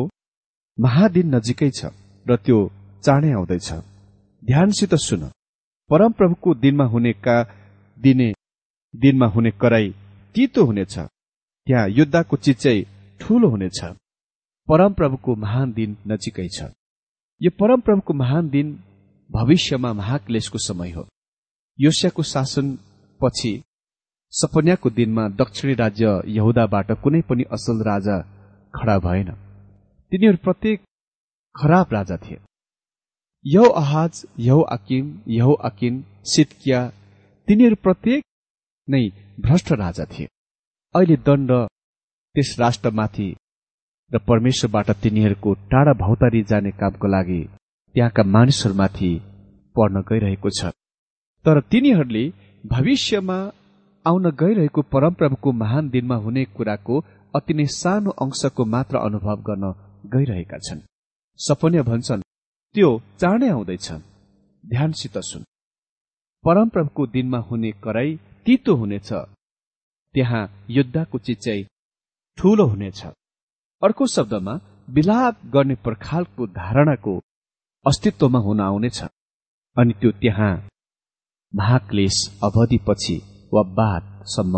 महादिन 0.78 1.34
नजिकै 1.34 1.70
छ 1.70 1.80
र 2.26 2.36
त्यो 2.36 2.58
चाँडै 3.04 3.30
आउँदैछ। 3.32 3.68
ध्यानसित 4.42 4.94
सुन। 4.94 5.22
परमप्रभुको 5.90 6.54
दिनमा 6.54 6.84
हुनेका 6.84 7.36
दिने 7.98 8.28
दिनमा 8.94 9.26
हुने 9.26 9.50
कराई 9.50 9.88
तितो 10.34 10.64
हुनेछ। 10.64 10.94
त्यहाँ 11.66 11.88
युद्धको 11.88 12.36
चिचै 12.36 12.78
ठूलो 13.20 13.48
हुनेछ। 13.48 13.78
परमप्रभुको 14.68 15.34
महान 15.34 15.72
दिन 15.72 15.96
नजिकै 16.08 16.48
छ। 16.48 16.68
यो 17.40 17.50
परमप्रभुको 17.60 18.12
महान 18.14 18.48
दिन 18.48 18.66
भविष्यमा 19.30 19.92
महाक्लेशको 19.92 20.58
समय 20.58 20.90
हो। 20.90 21.06
योस्याको 21.78 22.22
शासनपछि 22.22 23.52
सपन्याको 24.32 24.90
दिनमा 24.90 25.28
दक्षिणी 25.28 25.74
राज्य 25.74 26.20
यहुदाबाट 26.26 26.92
कुनै 26.92 27.20
पनि 27.20 27.44
असल 27.52 27.76
राजा 27.80 28.16
खडा 28.74 28.98
भएन। 28.98 29.45
तिनीहरू 30.12 30.38
प्रत्येक 30.42 30.80
खराब 31.54 31.92
राजा 31.92 32.16
थिए। 32.16 32.38
यौ 33.44 33.64
अहाज 33.80 34.24
यौ 34.40 34.58
अकिम 34.74 35.06
यौ 35.28 35.52
अकिन 35.68 35.94
सितकिया 36.32 36.80
तिनीहरू 37.48 37.76
प्रत्येक 37.82 38.22
नै 38.88 39.00
भ्रष्ट 39.40 39.72
राजा 39.80 40.04
थिए। 40.12 40.28
अहिले 40.94 41.16
दण्ड 41.26 41.50
त्यस 42.34 42.50
राष्ट्रमाथि 42.60 43.28
र 44.10 44.18
परमेश्वरबाट 44.28 44.90
तिनीहरूको 45.02 45.54
टाढा 45.70 45.92
भौतारी 46.02 46.42
जाने 46.42 46.70
कामको 46.80 47.06
लागि 47.06 47.42
त्यहाँका 47.94 48.22
मानिसहरूमाथि 48.34 49.10
पर्न 49.76 50.02
गइरहेको 50.10 50.50
छ। 50.50 50.70
तर 51.44 51.60
तिनीहरूले 51.72 52.24
भविष्यमा 52.64 53.38
आउन 54.04 54.30
गइरहेको 54.42 54.82
परमप्रभुको 54.94 55.52
महान 55.62 55.88
दिनमा 55.88 56.16
हुने 56.24 56.44
कुराको 56.56 57.00
अति 57.34 57.54
नै 57.54 57.66
सानो 57.74 58.10
अंशको 58.24 58.64
मात्र 58.74 59.04
अनुभव 59.08 59.42
गर्न 59.48 59.64
गइरहेका 60.14 60.58
छन्। 60.58 60.80
सपन्य 61.40 61.82
भन्छन् 61.82 62.22
त्यो 62.74 62.90
चाँडै 63.20 63.48
आउँदैछ 63.48 63.92
ध्यानसित 64.64 65.18
सुन। 65.18 65.42
परमप्रभुको 66.44 67.06
दिनमा 67.06 67.38
हुने 67.38 67.70
कराई 67.84 68.16
तितो 68.46 68.74
हुनेछ। 68.74 69.12
त्यहाँ 70.14 70.42
युद्धको 70.70 71.18
चिच्याई 71.18 71.66
ठूलो 72.38 72.66
हुनेछ। 72.66 73.00
अर्को 73.82 74.06
शब्दमा 74.06 74.54
विलाप 74.90 75.34
गर्ने 75.46 75.74
पर्खालको 75.84 76.46
धारणाको 76.46 77.14
अस्तित्वमा 77.86 78.38
हुन 78.38 78.60
आउनेछ। 78.60 78.98
अनि 79.76 79.92
त्यो 80.00 80.10
त्यहाँ 80.10 80.52
महाक्लेश 81.52 82.16
अवधिपछि 82.42 83.16
वा 83.52 83.62
बादसम्म 83.78 84.56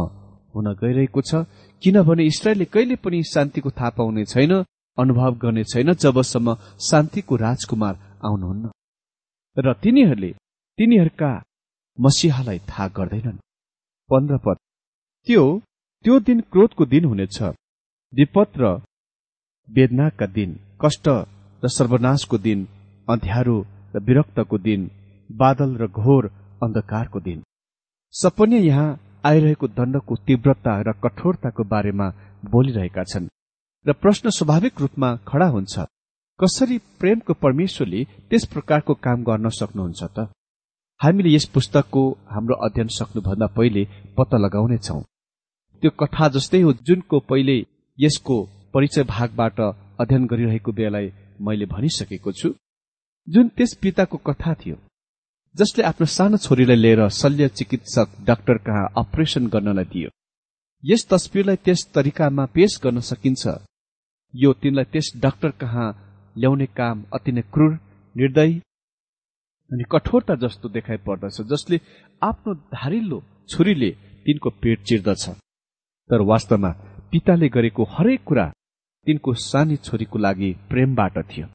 हुन 0.54 0.66
गइरहेको 0.74 1.20
छ। 1.20 1.34
किनभने 1.82 2.24
इसरायलले 2.26 2.64
कहिले 2.64 2.96
पनि 2.96 3.22
शान्तिको 3.22 3.70
थाहा 3.70 3.90
पाउने 3.90 4.24
छैन। 4.24 4.52
अनुभव 4.98 5.34
गर्ने 5.42 5.64
छैन 5.64 5.92
जबसम्म 5.94 6.54
शान्तिको 6.80 7.36
राजकुमार 7.36 7.94
आउनुहुन्न। 8.24 8.70
र 9.56 9.72
तिनीहरूले 9.82 10.30
तिनीहरूका 10.78 11.30
मसिहालाई 11.98 12.58
थाहा 12.68 12.86
गर्दैनन्। 12.88 13.38
पन्ध्र 14.10 14.36
पद। 14.44 14.56
त्यो 15.28 15.44
त्यो 16.04 16.18
दिन 16.20 16.40
क्रोधको 16.52 16.84
दिन 16.86 17.04
हुनेछ। 17.04 17.38
विपद 18.12 18.48
र 18.56 18.64
वेदनाका 19.68 20.26
दिन 20.26 20.50
कष्ट 20.82 21.06
र 21.62 21.68
सर्वनाशको 21.68 22.38
दिन 22.38 22.58
अँध्यारो 23.08 23.58
र 23.94 24.00
विरक्तको 24.00 24.58
दिन 24.58 24.90
बादल 25.30 25.70
र 25.76 25.86
घोर 25.88 26.30
अन्धकारको 26.62 27.20
दिन। 27.20 27.42
सपन्य 28.14 28.58
यहाँ 28.60 28.88
आइरहेको 29.24 29.66
दण्डको 29.68 30.14
तीव्रता 30.26 30.74
र 30.80 30.92
कठोरताको 31.04 31.62
बारेमा 31.64 32.06
बोलिरहेका 32.44 33.04
छन्। 33.04 33.28
र 33.86 33.92
प्रश्न 33.92 34.30
स्वाभाविक 34.30 34.80
रूपमा 34.80 35.08
खड़ा 35.28 35.46
हुन्छ। 35.48 35.78
कसरी 36.40 36.78
प्रेमको 37.00 37.34
परमेश्वरले 37.34 38.04
त्यस 38.30 38.44
प्रकारको 38.44 38.94
काम 38.94 39.22
गर्न 39.24 39.48
सक्नुहुन्छ 39.50 40.02
त? 40.02 40.28
हामीले 41.00 41.30
यस 41.34 41.44
पुस्तकको 41.54 42.02
हाम्रो 42.28 42.54
अध्ययन 42.66 42.88
सक्नुभन्दा 42.88 43.46
पहिले 43.56 43.82
पत्ता 44.16 44.36
लगाउनेछौ। 44.36 45.00
त्यो 45.82 45.90
कथा 46.00 46.28
जस्तै 46.28 46.60
हो 46.60 46.72
जुनको 46.86 47.18
पहिले 47.30 47.56
यसको 47.98 48.36
परिचय 48.74 49.02
भागबाट 49.14 49.60
अध्ययन 50.02 50.26
गरिरहेको 50.26 50.72
बेलालाई 50.72 51.12
मैले 51.40 51.66
भनिसकेको 51.66 52.32
छु। 52.32 52.48
जुन 53.28 53.48
त्यस 53.56 53.74
पिताको 53.82 54.16
कथा 54.28 54.54
थियो 54.60 54.76
जसले 55.54 55.84
आफ्नो 55.84 56.06
सानो 56.06 56.36
छोरीलाई 56.36 56.76
लिएर 56.76 57.08
शल्य 57.08 57.48
चिकित्सक 57.48 58.08
डाक्टर 58.26 58.58
कहाँ 58.66 58.92
अपरेशन 58.98 59.46
गर्नलाई 59.48 59.84
दियो। 59.84 60.10
यस 60.84 61.06
तस्विरलाई 61.10 61.56
त्यस 61.64 61.80
तरिकामा 61.94 62.44
पेश 62.54 62.78
गर्न 62.82 63.00
सकिन्छ। 63.02 63.42
यो 64.34 64.52
तिनलाई 64.62 64.84
त्यस 64.92 65.06
डाक्टर 65.16 65.50
कहाँ 65.60 65.86
ल्याउने 66.36 66.66
काम 66.78 66.96
अति 67.14 67.32
नै 67.32 67.42
क्रूर 67.52 67.72
निर्दयी 68.14 68.54
अनि 69.70 69.84
कठोरता 69.92 70.34
जस्तो 70.42 70.68
देखाइ 70.68 70.96
पर्दछ 71.06 71.40
जसले 71.50 71.80
आफ्नो 72.22 72.54
धारिलो 72.74 73.18
छुरीले 73.50 73.90
तिनको 74.26 74.50
पेट 74.62 74.82
चिर्दछ। 74.88 75.24
तर 76.10 76.20
वास्तवमा 76.30 76.70
पिताले 77.10 77.48
गरेको 77.48 77.84
हरेक 77.90 78.22
कुरा 78.24 78.46
तिनको 79.06 79.34
सानी 79.42 79.76
छोरीको 79.86 80.18
लागि 80.18 80.50
प्रेमबाट 80.70 81.18
थियो 81.30 81.46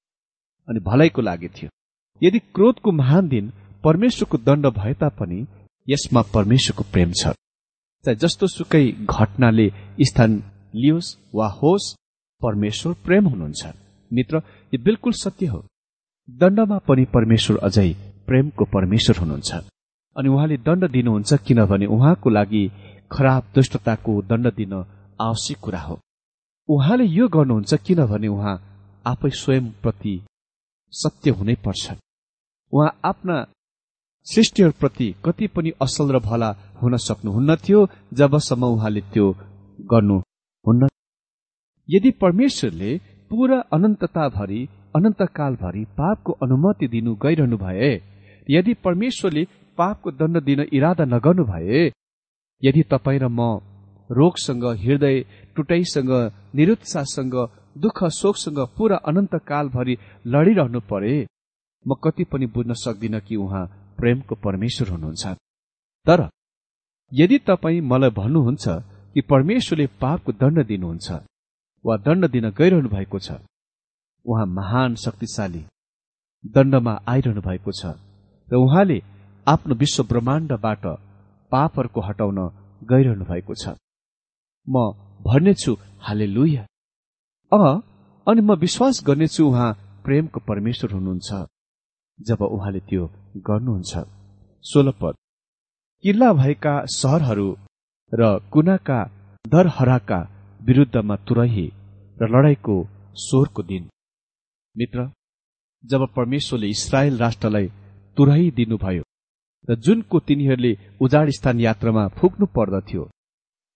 अनि 0.67 0.79
भलाइको 0.79 1.21
लागि 1.21 1.49
थियो। 1.55 1.69
यदि 2.21 2.39
क्रोधको 2.55 2.91
महान 2.91 3.27
दिन 3.29 3.51
परमेश्वरको 3.83 4.37
दण्ड 4.39 4.67
भए 4.77 4.93
तापनि 5.01 5.39
यसमा 5.87 6.21
परमेश्वरको 6.33 6.83
प्रेम 6.91 7.11
छ। 7.13 7.33
चाहे 8.05 8.15
जस्तो 8.15 8.47
सुकै 8.47 8.91
घटनाले 8.91 9.71
स्थान 10.01 10.31
लियोस् 10.75 11.15
वा 11.35 11.47
होस् 11.47 11.95
परमेश्वर 12.41 12.93
प्रेम 13.05 13.27
हुनुहुन्छ। 13.27 13.67
मित्र 14.13 14.37
यो 14.73 14.83
बिल्कुल 14.83 15.13
सत्य 15.13 15.45
हो। 15.45 15.63
दण्डमा 16.29 16.77
पनि 16.77 17.05
परमेश्वर 17.05 17.57
अझै 17.57 17.93
प्रेमको 18.27 18.65
परमेश्वर 18.65 19.17
हुनुहुन्छ। 19.17 19.51
अनि 20.15 20.29
उहाँले 20.29 20.57
दण्ड 20.57 20.91
दिनुहुन्छ 20.91 21.33
किनभने 21.33 21.85
उहाँको 21.85 22.29
लागि 22.29 22.71
खराब 23.11 23.43
दुष्टताको 23.55 24.21
दण्ड 24.21 24.53
दिन 24.55 24.73
आवश्यक 25.21 25.57
कुरा 25.59 25.79
हो। 25.79 25.99
उहाँले 26.69 27.03
यो 27.03 27.27
गर्नुहुन्छ 27.27 27.73
किनभने 27.73 28.27
उहाँ 28.27 28.55
आफै 29.07 29.29
स्वयंप्रति 29.29 30.15
सत्य 30.91 31.31
हुनै 31.31 31.55
पर्छ। 31.55 31.91
उहाँ 32.73 32.99
आफ्ना 33.05 33.45
सृष्टिहरूप्रति 34.27 35.13
कति 35.25 35.47
पनि 35.55 35.71
असल 35.81 36.11
र 36.15 36.19
भला 36.25 36.49
हुन 36.81 36.95
सक्नुहुन्न 37.07 37.55
थियो 37.65 37.87
जबसम्म 38.19 38.65
उहाँले 38.75 39.01
त्यो 39.13 39.25
गर्नुहुन्न 39.91 40.87
यदि 41.89 42.11
परमेश्वरले 42.21 42.91
पूरा 43.31 43.59
अनन्तताभरि 43.75 44.61
अनन्तकालभरि 44.95 45.83
पापको 45.97 46.31
अनुमति 46.43 46.87
दिनु 46.93 47.15
गइरहनु 47.23 47.57
भए 47.57 47.91
यदि 48.47 48.73
परमेश्वरले 48.85 49.43
पापको 49.77 50.11
दण्ड 50.13 50.43
दिन 50.45 50.65
इरादा 50.71 51.05
नगर्नु 51.15 51.43
भए 51.51 51.83
यदि 52.63 52.83
तपाईँ 52.91 53.19
र 53.19 53.27
म 53.29 53.51
रोगसँग 54.09 54.65
हृदय 54.79 55.19
टुटाइसँग 55.55 56.11
निरुत्साहसँग 56.55 57.35
दुःख 57.83 58.03
शोकसँग 58.13 58.59
पूरा 58.77 58.97
अनन्तकालभरि 59.09 59.97
लडिरहनु 60.25 60.79
परे 60.89 61.15
म 61.85 61.95
कति 62.03 62.23
पनि 62.31 62.45
बुझ्न 62.55 62.73
सक्दिन 62.79 63.19
कि 63.27 63.35
उहाँ 63.37 63.69
प्रेमको 63.99 64.35
परमेश्वर 64.45 64.87
हुनुहुन्छ। 64.89 65.25
तर 66.05 66.19
यदि 67.11 67.37
तपाईँ 67.47 67.81
मलाई 67.91 68.11
भन्नुहुन्छ 68.19 68.65
कि 69.13 69.21
परमेश्वरले 69.31 69.85
पापको 70.01 70.31
दण्ड 70.41 70.65
दिनुहुन्छ 70.71 71.07
वा 71.85 71.97
दण्ड 72.05 72.23
दिन 72.35 72.49
गइरहनु 72.59 72.89
भएको 72.89 73.19
छ 73.19 73.37
उहाँ 74.25 74.45
महान 74.59 74.95
शक्तिशाली 75.03 75.63
दण्डमा 76.55 76.93
आइरहनु 77.13 77.41
भएको 77.41 77.71
छ 77.79 77.93
र 78.47 78.55
उहाँले 78.55 78.97
आफ्नो 79.47 79.75
विश्व 79.75 80.03
ब्रह्माण्डबाट 80.11 80.85
पापहरूको 81.51 82.01
हटाउन 82.01 82.39
गइरहनु 82.91 83.25
भएको 83.31 83.53
छ। 83.61 83.75
म 84.67 84.75
भन्नेछु 85.27 85.71
हाले 86.05 86.27
लुया 86.35 86.63
अनि 88.27 88.41
म 88.41 88.55
विश्वास 88.65 89.03
गर्नेछु 89.07 89.41
उहाँ 89.47 89.69
प्रेमको 90.05 90.39
परमेश्वर 90.49 90.91
हुनुहुन्छ। 90.91 91.31
जब 92.19 92.41
उहाँले 92.45 92.79
त्यो 92.89 93.05
गर्नुहुन्छ। 93.47 93.93
सोह्र 94.63 94.91
पद। 95.01 95.15
किल्ला 96.03 96.31
भएका 96.33 96.73
सहरहरू 96.91 97.47
र 98.11 98.21
कुनाका 98.53 98.99
दरहराका 99.45 100.19
विरुद्धमा 100.61 101.15
तुरही 101.27 101.67
र 102.17 102.27
लडाईँको 102.33 102.75
स्वरको 103.23 103.63
दिन। 103.63 103.83
मित्र 104.75 105.09
जब 105.83 106.01
परमेश्वरले 106.15 106.67
इसरायल 106.67 107.17
राष्ट्रलाई 107.17 107.67
तुरही 108.17 108.51
दिनुभयो 108.51 109.03
र 109.67 109.75
जुनको 109.75 110.19
तिनीहरूले 110.19 110.73
उजाड 111.01 111.29
स्थान 111.37 111.59
यात्रामा 111.59 112.07
फुक्नु 112.17 112.45
पर्दथ्यो 112.57 113.03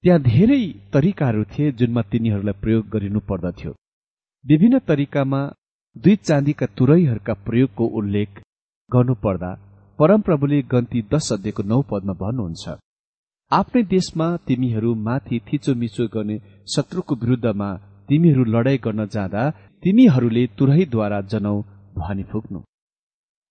त्यहाँ 0.04 0.21
धेरै 0.21 0.63
तरिकाहरू 0.93 1.43
थिए 1.52 1.71
जुनमा 1.80 2.02
तिनीहरूलाई 2.12 2.60
प्रयोग 2.62 2.84
गरिनु 2.89 3.19
पर्दथ्यो। 3.30 3.71
विभिन्न 4.45 4.80
तरिकामा 4.89 5.41
दुई 6.03 6.15
चाँदीका 6.27 6.65
तुरैहरूका 6.77 7.33
प्रयोगको 7.45 7.86
उल्लेख 7.99 8.39
गर्नुपर्दा 8.89 9.51
परमप्रभुले 9.99 10.60
गन्ती 10.71 11.01
दश 11.12 11.31
अध्ययको 11.33 11.63
नौ 11.71 11.79
पदमा 11.91 12.13
भन्नुहुन्छ 12.21 12.75
आफ्नै 13.51 13.83
देशमा 13.93 14.27
तिमीहरू 14.47 14.91
माथि 15.05 15.39
थिचोमिचो 15.47 16.07
गर्ने 16.15 16.38
शत्रुको 16.73 17.15
विरुद्धमा 17.21 17.69
तिमीहरू 18.10 18.43
लडाई 18.53 18.77
गर्न 18.86 19.05
जाँदा 19.15 19.43
तिमीहरूले 19.83 20.43
तुरहीद्वारा 20.57 21.19
जनाउ 21.31 21.57
ध्वनि 21.97 22.23
फुक्नु। 22.31 22.60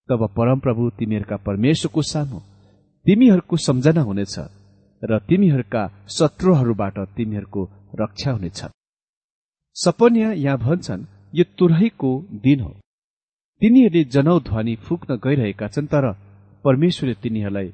तब 0.09 0.20
परमप्रभु 0.37 0.90
तिमीहरूका 0.98 1.37
परमेश्वरको 1.48 2.02
सामु 2.12 2.38
तिमीहरूको 3.06 3.56
सम्झना 3.66 4.02
हुनेछ 4.09 4.37
र 5.02 5.18
तिमीहरूका 5.28 5.82
शत्रुहरूबाट 6.16 6.96
तिमीहरूको 7.16 7.62
रक्षा 8.00 8.30
हुनेछ। 8.32 8.61
सपन्या 9.76 10.28
यहाँ 10.44 10.59
भन्छन् 10.59 11.09
यो 11.37 11.44
तुरहीको 11.59 12.11
दिन 12.44 12.61
हो। 12.61 12.72
तिनीहरूले 13.62 14.03
जनौ 14.14 14.37
ध्वनि 14.40 14.75
फुक्न 14.85 15.16
गइरहेका 15.25 15.66
छन् 15.68 15.90
तर 15.92 16.05
परमेश्वरले 16.64 17.14
तिनीहरूलाई 17.22 17.68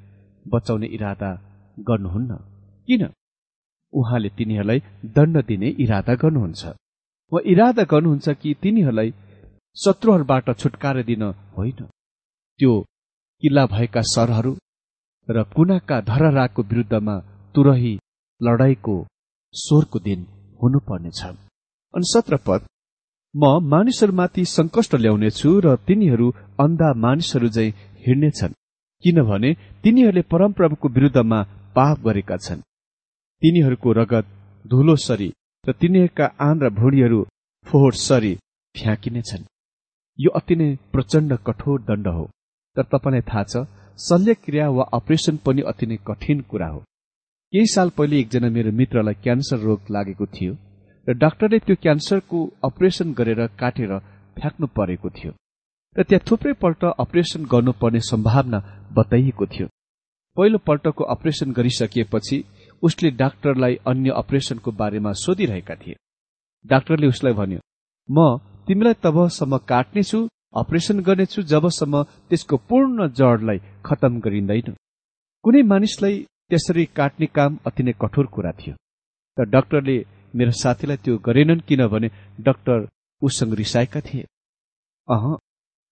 बचाउने 0.46 0.87
इरादा 0.96 1.31
गर्नुहुन्न। 1.79 2.33
किन? 2.88 3.03
उहाँले 3.92 4.29
तिनीहरूलाई 4.29 4.81
दण्ड 5.16 5.37
दिने 5.46 5.68
इरादा 5.85 6.14
गर्नुहुन्छ। 6.14 6.62
वा 7.33 7.40
इरादा 7.46 7.83
गर्नुहुन्छ 7.92 8.29
कि 8.40 8.55
तिनीहरूलाई 8.62 9.11
शत्रुहरूबाट 9.77 10.46
छुटकारा 10.61 11.03
दिन 11.03 11.22
होइन। 11.57 11.81
त्यो 12.61 12.72
किल्ला 13.42 13.64
भएका 13.66 14.03
सरहरू 14.14 14.53
र 15.29 15.42
कुनाका 15.55 16.01
धरराको 16.11 16.62
विरुद्धमा 16.62 17.16
तुरही 17.55 17.94
लडाईँको 18.40 18.96
स्वरको 19.55 19.98
दिन 19.98 20.20
हुनुपर्नेछ। 20.62 21.20
अनि 21.94 22.07
सत्र 22.12 22.37
पद 22.46 22.61
म 23.34 23.58
मानिसहरूमाथि 23.64 24.44
संकष्ट 24.46 24.94
ल्याउनेछु 24.94 25.50
र 25.64 25.76
तिनीहरू 25.86 26.26
अन्धा 26.60 26.88
मानिसहरू 26.96 27.48
झै 27.48 27.66
हिँड्नेछन् 28.06 28.58
किनभने 29.04 29.50
तिनीहरूले 29.82 30.22
परमप्रभुको 30.32 30.88
विरुद्धमा 30.88 31.38
पाप 31.76 32.00
गरेका 32.06 32.36
छन्। 32.36 32.60
तिनीहरूको 33.42 33.92
रगत 33.92 34.26
धुलो 34.64 34.96
सरी 34.96 35.28
र 35.64 35.72
तिनीहरूका 35.80 36.26
आन 36.40 36.60
र 36.62 36.68
भुँडीहरू 36.70 37.20
फोहोर 37.66 37.94
सरी 37.98 38.32
फ्याँकिनेछन्। 38.74 39.48
यो 40.18 40.30
अति 40.30 40.54
नै 40.56 40.68
प्रचण्ड 40.92 41.32
कठोर 41.46 41.78
दण्ड 41.88 42.08
हो। 42.08 42.24
तर 42.76 42.84
तपाईँलाई 42.92 43.24
थाहा 43.30 43.44
छ 43.44 43.64
शल्यक्रिया 43.98 44.68
वा 44.76 44.84
अपरेशन 44.92 45.36
पनि 45.46 45.62
अति 45.72 45.86
नै 45.86 45.96
कठिन 46.06 46.40
कुरा 46.50 46.68
हो। 46.68 46.80
केही 47.52 47.66
साल 47.66 47.88
पहिले 47.96 48.20
एकजना 48.20 48.48
मेरो 48.48 48.72
मित्रलाई 48.72 49.14
क्यान्सर 49.24 49.58
रोग 49.58 49.90
लागेको 49.90 50.26
थियो। 50.26 50.54
र 51.06 51.12
डाक्टरले 51.14 51.58
त्यो 51.58 51.76
क्यान्सरको 51.82 52.38
अपरेशन 52.64 53.12
गरेर 53.18 53.46
काटेर 53.60 53.92
फ्याँक्नु 54.36 54.66
परेको 54.76 55.10
थियो 55.10 55.32
र 55.96 56.02
त्यहाँ 56.02 56.24
थुप्रै 56.30 56.52
पल्ट 56.62 56.84
अपरेशन 56.96 57.44
गर्नुपर्ने 57.52 58.00
सम्भावना 58.00 58.58
बताइएको 58.92 59.46
थियो। 59.46 59.66
पहिलो 60.36 60.58
पल्टको 60.58 61.04
अपरेशन 61.14 61.52
गरिसकिएपछि 61.52 62.36
उसले 62.82 63.10
डाक्टरलाई 63.22 63.74
अन्य 63.86 64.10
अपरेशनको 64.16 64.70
बारेमा 64.72 65.12
सोधिरहेका 65.24 65.74
थिए। 65.74 65.96
डाक्टरले 66.64 67.06
उसलाई 67.06 67.32
भन्यो 67.40 67.60
म 68.08 68.38
तिमीलाई 68.66 68.94
तबसम्म 69.04 69.58
काट्नेछु 69.68 70.18
अपरेशन 70.54 71.00
गर्नेछु 71.00 71.42
जबसम्म 71.52 72.02
त्यसको 72.30 72.56
पूर्ण 72.68 73.08
जडलाई 73.18 73.58
खतम 73.84 74.20
गरिँदैन। 74.20 74.74
कुनै 75.44 75.62
मानिसलाई 75.72 76.14
त्यसरी 76.48 76.84
काट्ने 76.96 77.26
काम 77.36 77.58
अति 77.66 77.82
नै 77.82 77.92
कठोर 78.02 78.26
कुरा 78.34 78.52
थियो। 78.60 78.74
तर 79.36 79.44
डाक्टरले 79.48 79.96
मेरो 80.34 80.50
साथीलाई 80.50 80.96
त्यो 80.96 81.18
गरेनन् 81.18 81.60
किनभने 81.60 82.08
डाक्टर 82.40 82.88
उसँग 83.22 83.54
रिसाएका 83.54 84.00
थिए। 84.00 84.24
अह। 85.08 85.36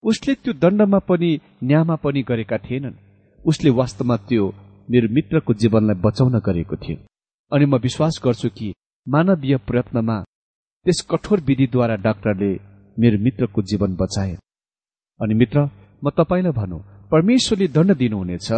उसले 0.02 0.34
त्यो 0.34 0.52
दण्डमा 0.52 0.98
पनि 0.98 1.40
न्यामा 1.64 1.96
पनि 1.96 2.22
गरेका 2.22 2.58
थिएनन्। 2.58 2.94
उसले 3.46 3.70
वास्तवमा 3.70 4.16
त्यो 4.16 4.54
मेरो 4.90 5.08
मित्रको 5.08 5.54
जीवनलाई 5.54 6.00
बचाउन 6.00 6.38
गरेको 6.38 6.76
थियो। 6.76 6.96
अनि 7.52 7.64
म 7.64 7.76
विश्वास 7.76 8.20
गर्छु 8.24 8.48
कि 8.48 8.74
मानवीय 9.08 9.56
प्रयत्नमा 9.56 10.24
त्यस 10.86 11.00
कठोर 11.10 11.40
विधिद्वारा 11.40 11.96
डाक्टरले 11.96 12.52
मेरो 12.98 13.18
मित्रको 13.18 13.62
जीवन 13.62 13.96
बचाए। 13.96 14.36
अनि 15.20 15.34
मित्र 15.34 15.68
म 16.04 16.10
तपाईँलाई 16.10 16.52
भनौँ 16.52 17.08
परमेश्वरले 17.10 17.68
दण्ड 17.68 17.96
दिनुहुनेछ 17.96 18.52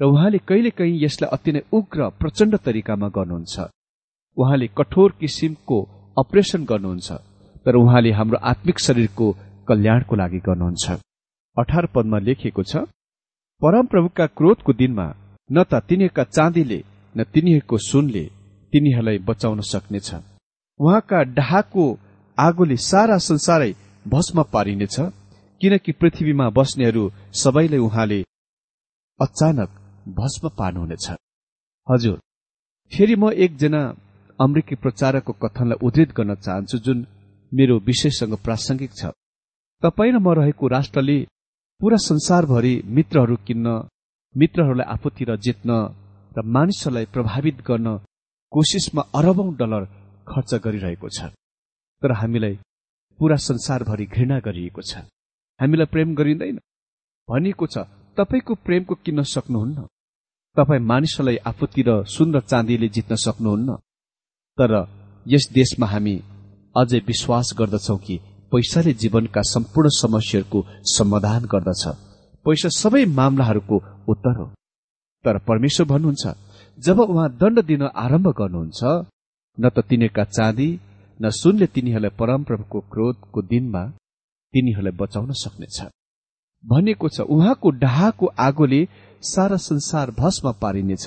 र 0.00 0.04
उहाँले 0.04 0.38
कहिलेकाहीँ 0.38 1.04
यसलाई 1.04 1.30
अति 1.32 1.52
नै 1.52 1.60
उग्र 1.72 2.08
प्रचण्ड 2.10 2.56
तरिकामा 2.56 3.08
गर्नुहुन्छ। 3.08 3.60
उहाँले 4.38 4.66
कठोर 4.78 5.10
किसिमको 5.20 5.78
अपरेशन 6.16 6.64
गर्नुहुन्छ 6.64 7.12
तर 7.64 7.76
उहाँले 7.76 8.10
हाम्रो 8.18 8.38
आत्मिक 8.50 8.78
शरीरको 8.86 9.26
कल्याणको 9.68 10.16
लागि 10.16 10.40
गर्नुहुन्छ। 10.46 10.86
अठार 11.56 11.86
पदमा 11.94 12.18
लेखिएको 12.26 12.62
छ 12.62 12.84
परमप्रभुका 13.62 14.26
क्रोधको 14.38 14.72
दिनमा 14.80 15.06
न 15.50 15.64
त 15.64 15.82
तिनीहरूका 15.88 16.24
चाँदीले 16.36 16.80
न 17.14 17.24
तिनीहरूको 17.34 17.76
सुनले 17.90 18.24
तिनीहरूलाई 18.72 19.18
बचाउन 19.28 19.60
सक्नेछ। 19.72 20.10
उहाँका 20.80 21.22
डाहाको 21.36 21.84
आगोले 22.38 22.76
सारा 22.82 23.16
संसारै 23.28 23.72
भस्म 24.06 24.42
पारिनेछ 24.52 24.96
किनकि 25.60 25.92
पृथ्वीमा 25.92 26.48
बस्नेहरू 26.58 27.04
सबैले 27.34 27.78
उहाँले 27.78 28.20
अचानक 29.20 29.70
भस्म 30.18 30.48
पार्नुहुनेछ 30.58 31.06
हजुर 31.86 32.18
फेरि 32.92 33.16
म 33.16 33.30
एकजना 33.44 33.82
अमेरिकी 34.38 34.74
प्रचारकको 34.84 35.32
कथनलाई 35.42 35.78
उद्धित 35.86 36.10
गर्न 36.16 36.34
चाहन्छु 36.36 36.78
जुन 36.78 36.98
मेरो 37.52 37.78
विषयसँग 37.80 38.34
प्रासंगिक 38.44 38.92
छ। 38.92 39.10
तपाईँ 39.82 40.12
र 40.12 40.18
म 40.18 40.28
रहेको 40.38 40.66
राष्ट्रले 40.68 41.18
पूरा 41.80 41.96
संसारभरि 42.02 42.74
मित्रहरू 42.86 43.36
किन्न 43.46 43.66
मित्रहरूलाई 44.34 44.86
आफूतिर 44.94 45.30
जित्न 45.46 45.70
र 46.36 46.42
मानिसहरूलाई 46.46 47.06
प्रभावित 47.14 47.58
गर्न 47.68 47.88
कोसिसमा 48.52 49.02
अरबौं 49.14 49.48
डलर 49.58 49.84
खर्च 50.28 50.54
गरिरहेको 50.64 51.08
छ। 51.08 51.18
तर 52.02 52.12
हामीलाई 52.12 52.54
पूरा 53.18 53.36
संसारभरि 53.48 54.06
घृणा 54.06 54.38
गरिएको 54.38 54.82
छ। 54.82 55.02
हामीलाई 55.60 55.86
प्रेम 55.92 56.14
गरिँदैन। 56.14 56.58
भनिएको 57.28 57.66
छ 57.66 57.76
तपाईँको 58.16 58.54
प्रेमको 58.66 58.94
किन्न 59.04 59.22
सक्नुहुन्न। 59.34 59.86
तपाईँ 60.56 60.86
मानिसहरूलाई 60.90 61.36
आफूतिर 61.50 61.90
सुन 62.06 62.28
र 62.36 62.40
चाँदीले 62.40 62.88
जित्न 62.88 63.14
सक्नुहुन्न। 63.26 63.70
तर 64.58 64.72
यस 65.26 65.48
देशमा 65.52 65.86
हामी 65.86 66.16
अझै 66.76 66.98
विश्वास 67.06 67.52
गर्दछौ 67.58 67.96
कि 67.96 68.16
पैसाले 68.52 68.92
जीवनका 69.02 69.42
सम्पूर्ण 69.44 69.88
समस्याहरूको 69.94 70.60
समाधान 70.94 71.42
गर्दछ। 71.52 71.82
पैसा 72.44 72.68
सबै 72.78 73.04
मामलाहरूको 73.18 73.76
उत्तर 74.08 74.34
हो। 74.38 74.46
तर 75.24 75.38
परमेश्वर 75.48 75.86
भन्नुहुन्छ 75.86 76.24
जब 76.78 76.98
उहाँ 77.00 77.28
दण्ड 77.40 77.58
दिन 77.64 77.82
आरम्भ 78.04 78.28
गर्नुहुन्छ 78.38 78.80
न 79.58 79.68
त 79.68 79.78
तिनीहरूका 79.88 80.24
चाँदी 80.36 80.68
न 81.20 81.30
सुनले 81.30 81.66
तिनीहरूलाई 81.66 82.16
परमप्रभुको 82.18 82.80
क्रोधको 82.92 83.42
दिनमा 83.42 83.82
तिनीहरूलाई 84.54 84.96
बचाउन 85.00 85.32
सक्नेछ। 85.42 85.78
भनिएको 86.64 87.08
छ 87.08 87.20
उहाँको 87.34 87.70
डाहाको 87.82 88.26
आगोले 88.38 88.80
सारा 89.22 89.56
संसार 89.56 90.10
भस्म 90.10 90.52
पारिनेछ 90.62 91.04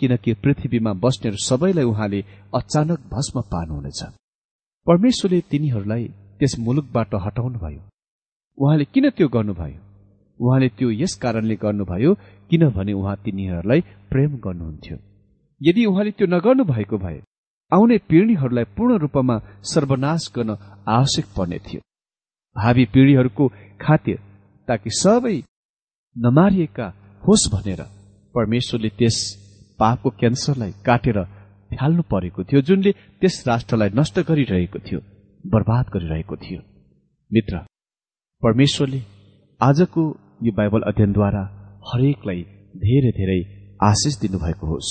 किनकि 0.00 0.32
पृथ्वीमा 0.34 0.92
बस्नेहरू 0.92 1.36
सबैलाई 1.36 1.84
उहाँले 1.84 2.24
अचानक 2.54 3.00
भस्म 3.12 3.40
पार्नुहुनेछ 3.52 4.02
परमेश्वरले 4.86 5.40
तिनीहरूलाई 5.50 6.04
त्यस 6.38 6.58
मुलुकबाट 6.58 7.14
हटाउनुभयो। 7.14 7.80
उहाँले 8.58 8.84
किन 8.84 9.10
त्यो 9.10 9.28
गर्नुभयो? 9.28 9.78
उहाँले 10.40 10.68
त्यो 10.68 10.90
यस 10.90 11.14
कारणले 11.14 11.54
गर्नुभयो 11.54 12.14
किनभने 12.50 12.92
उहाँ 12.92 13.16
तिनीहरूलाई 13.24 13.80
प्रेम 14.10 14.36
गर्नुहुन्थ्यो। 14.36 14.96
यदि 15.60 15.84
उहाँले 15.84 16.10
त्यो 16.10 16.26
नगर्नु 16.26 16.64
भएको 16.64 16.98
भए 16.98 17.20
आउने 17.72 17.96
पिँढीहरूलाई 18.08 18.64
पूर्ण 18.76 18.98
रूपमा 18.98 19.36
सर्वनाश 19.62 20.30
गर्न 20.36 20.56
आवश्यक 20.88 21.26
पर्ने 21.36 21.58
थियो। 21.58 21.80
भावी 22.56 22.84
पिँढीहरूको 22.84 23.48
खातिर 23.80 24.18
ताकि 24.68 24.90
सबै 24.90 25.36
नमारिएका 26.16 26.86
होस् 27.22 27.50
भनेर 27.52 27.82
परमेश्वरले 28.34 28.88
त्यस 28.98 29.16
पापको 29.78 30.10
क्यान्सरलाई 30.20 30.72
काटेर 30.86 31.18
फ्याल्नु 31.70 32.02
परेको 32.12 32.44
थियो 32.44 32.60
जुनले 32.68 32.92
त्यस 33.20 33.36
राष्ट्रलाई 33.48 33.90
नष्ट 33.94 34.18
गरिरहेको 34.28 34.78
थियो 34.86 35.00
बर्बाद 35.44 35.86
गरिरहेको 35.94 36.36
थियो। 36.36 36.60
मित्र 37.30 37.58
परमेश्वरले 38.42 39.00
आजको 39.60 40.02
यो 40.42 40.52
बाइबल 40.52 40.82
अध्ययनद्वारा 40.90 41.42
हरेकलाई 41.88 42.42
धेरै 42.84 43.12
धेरै 43.20 43.40
आशिष 43.82 44.14
दिनुभएको 44.20 44.66
होस्। 44.66 44.90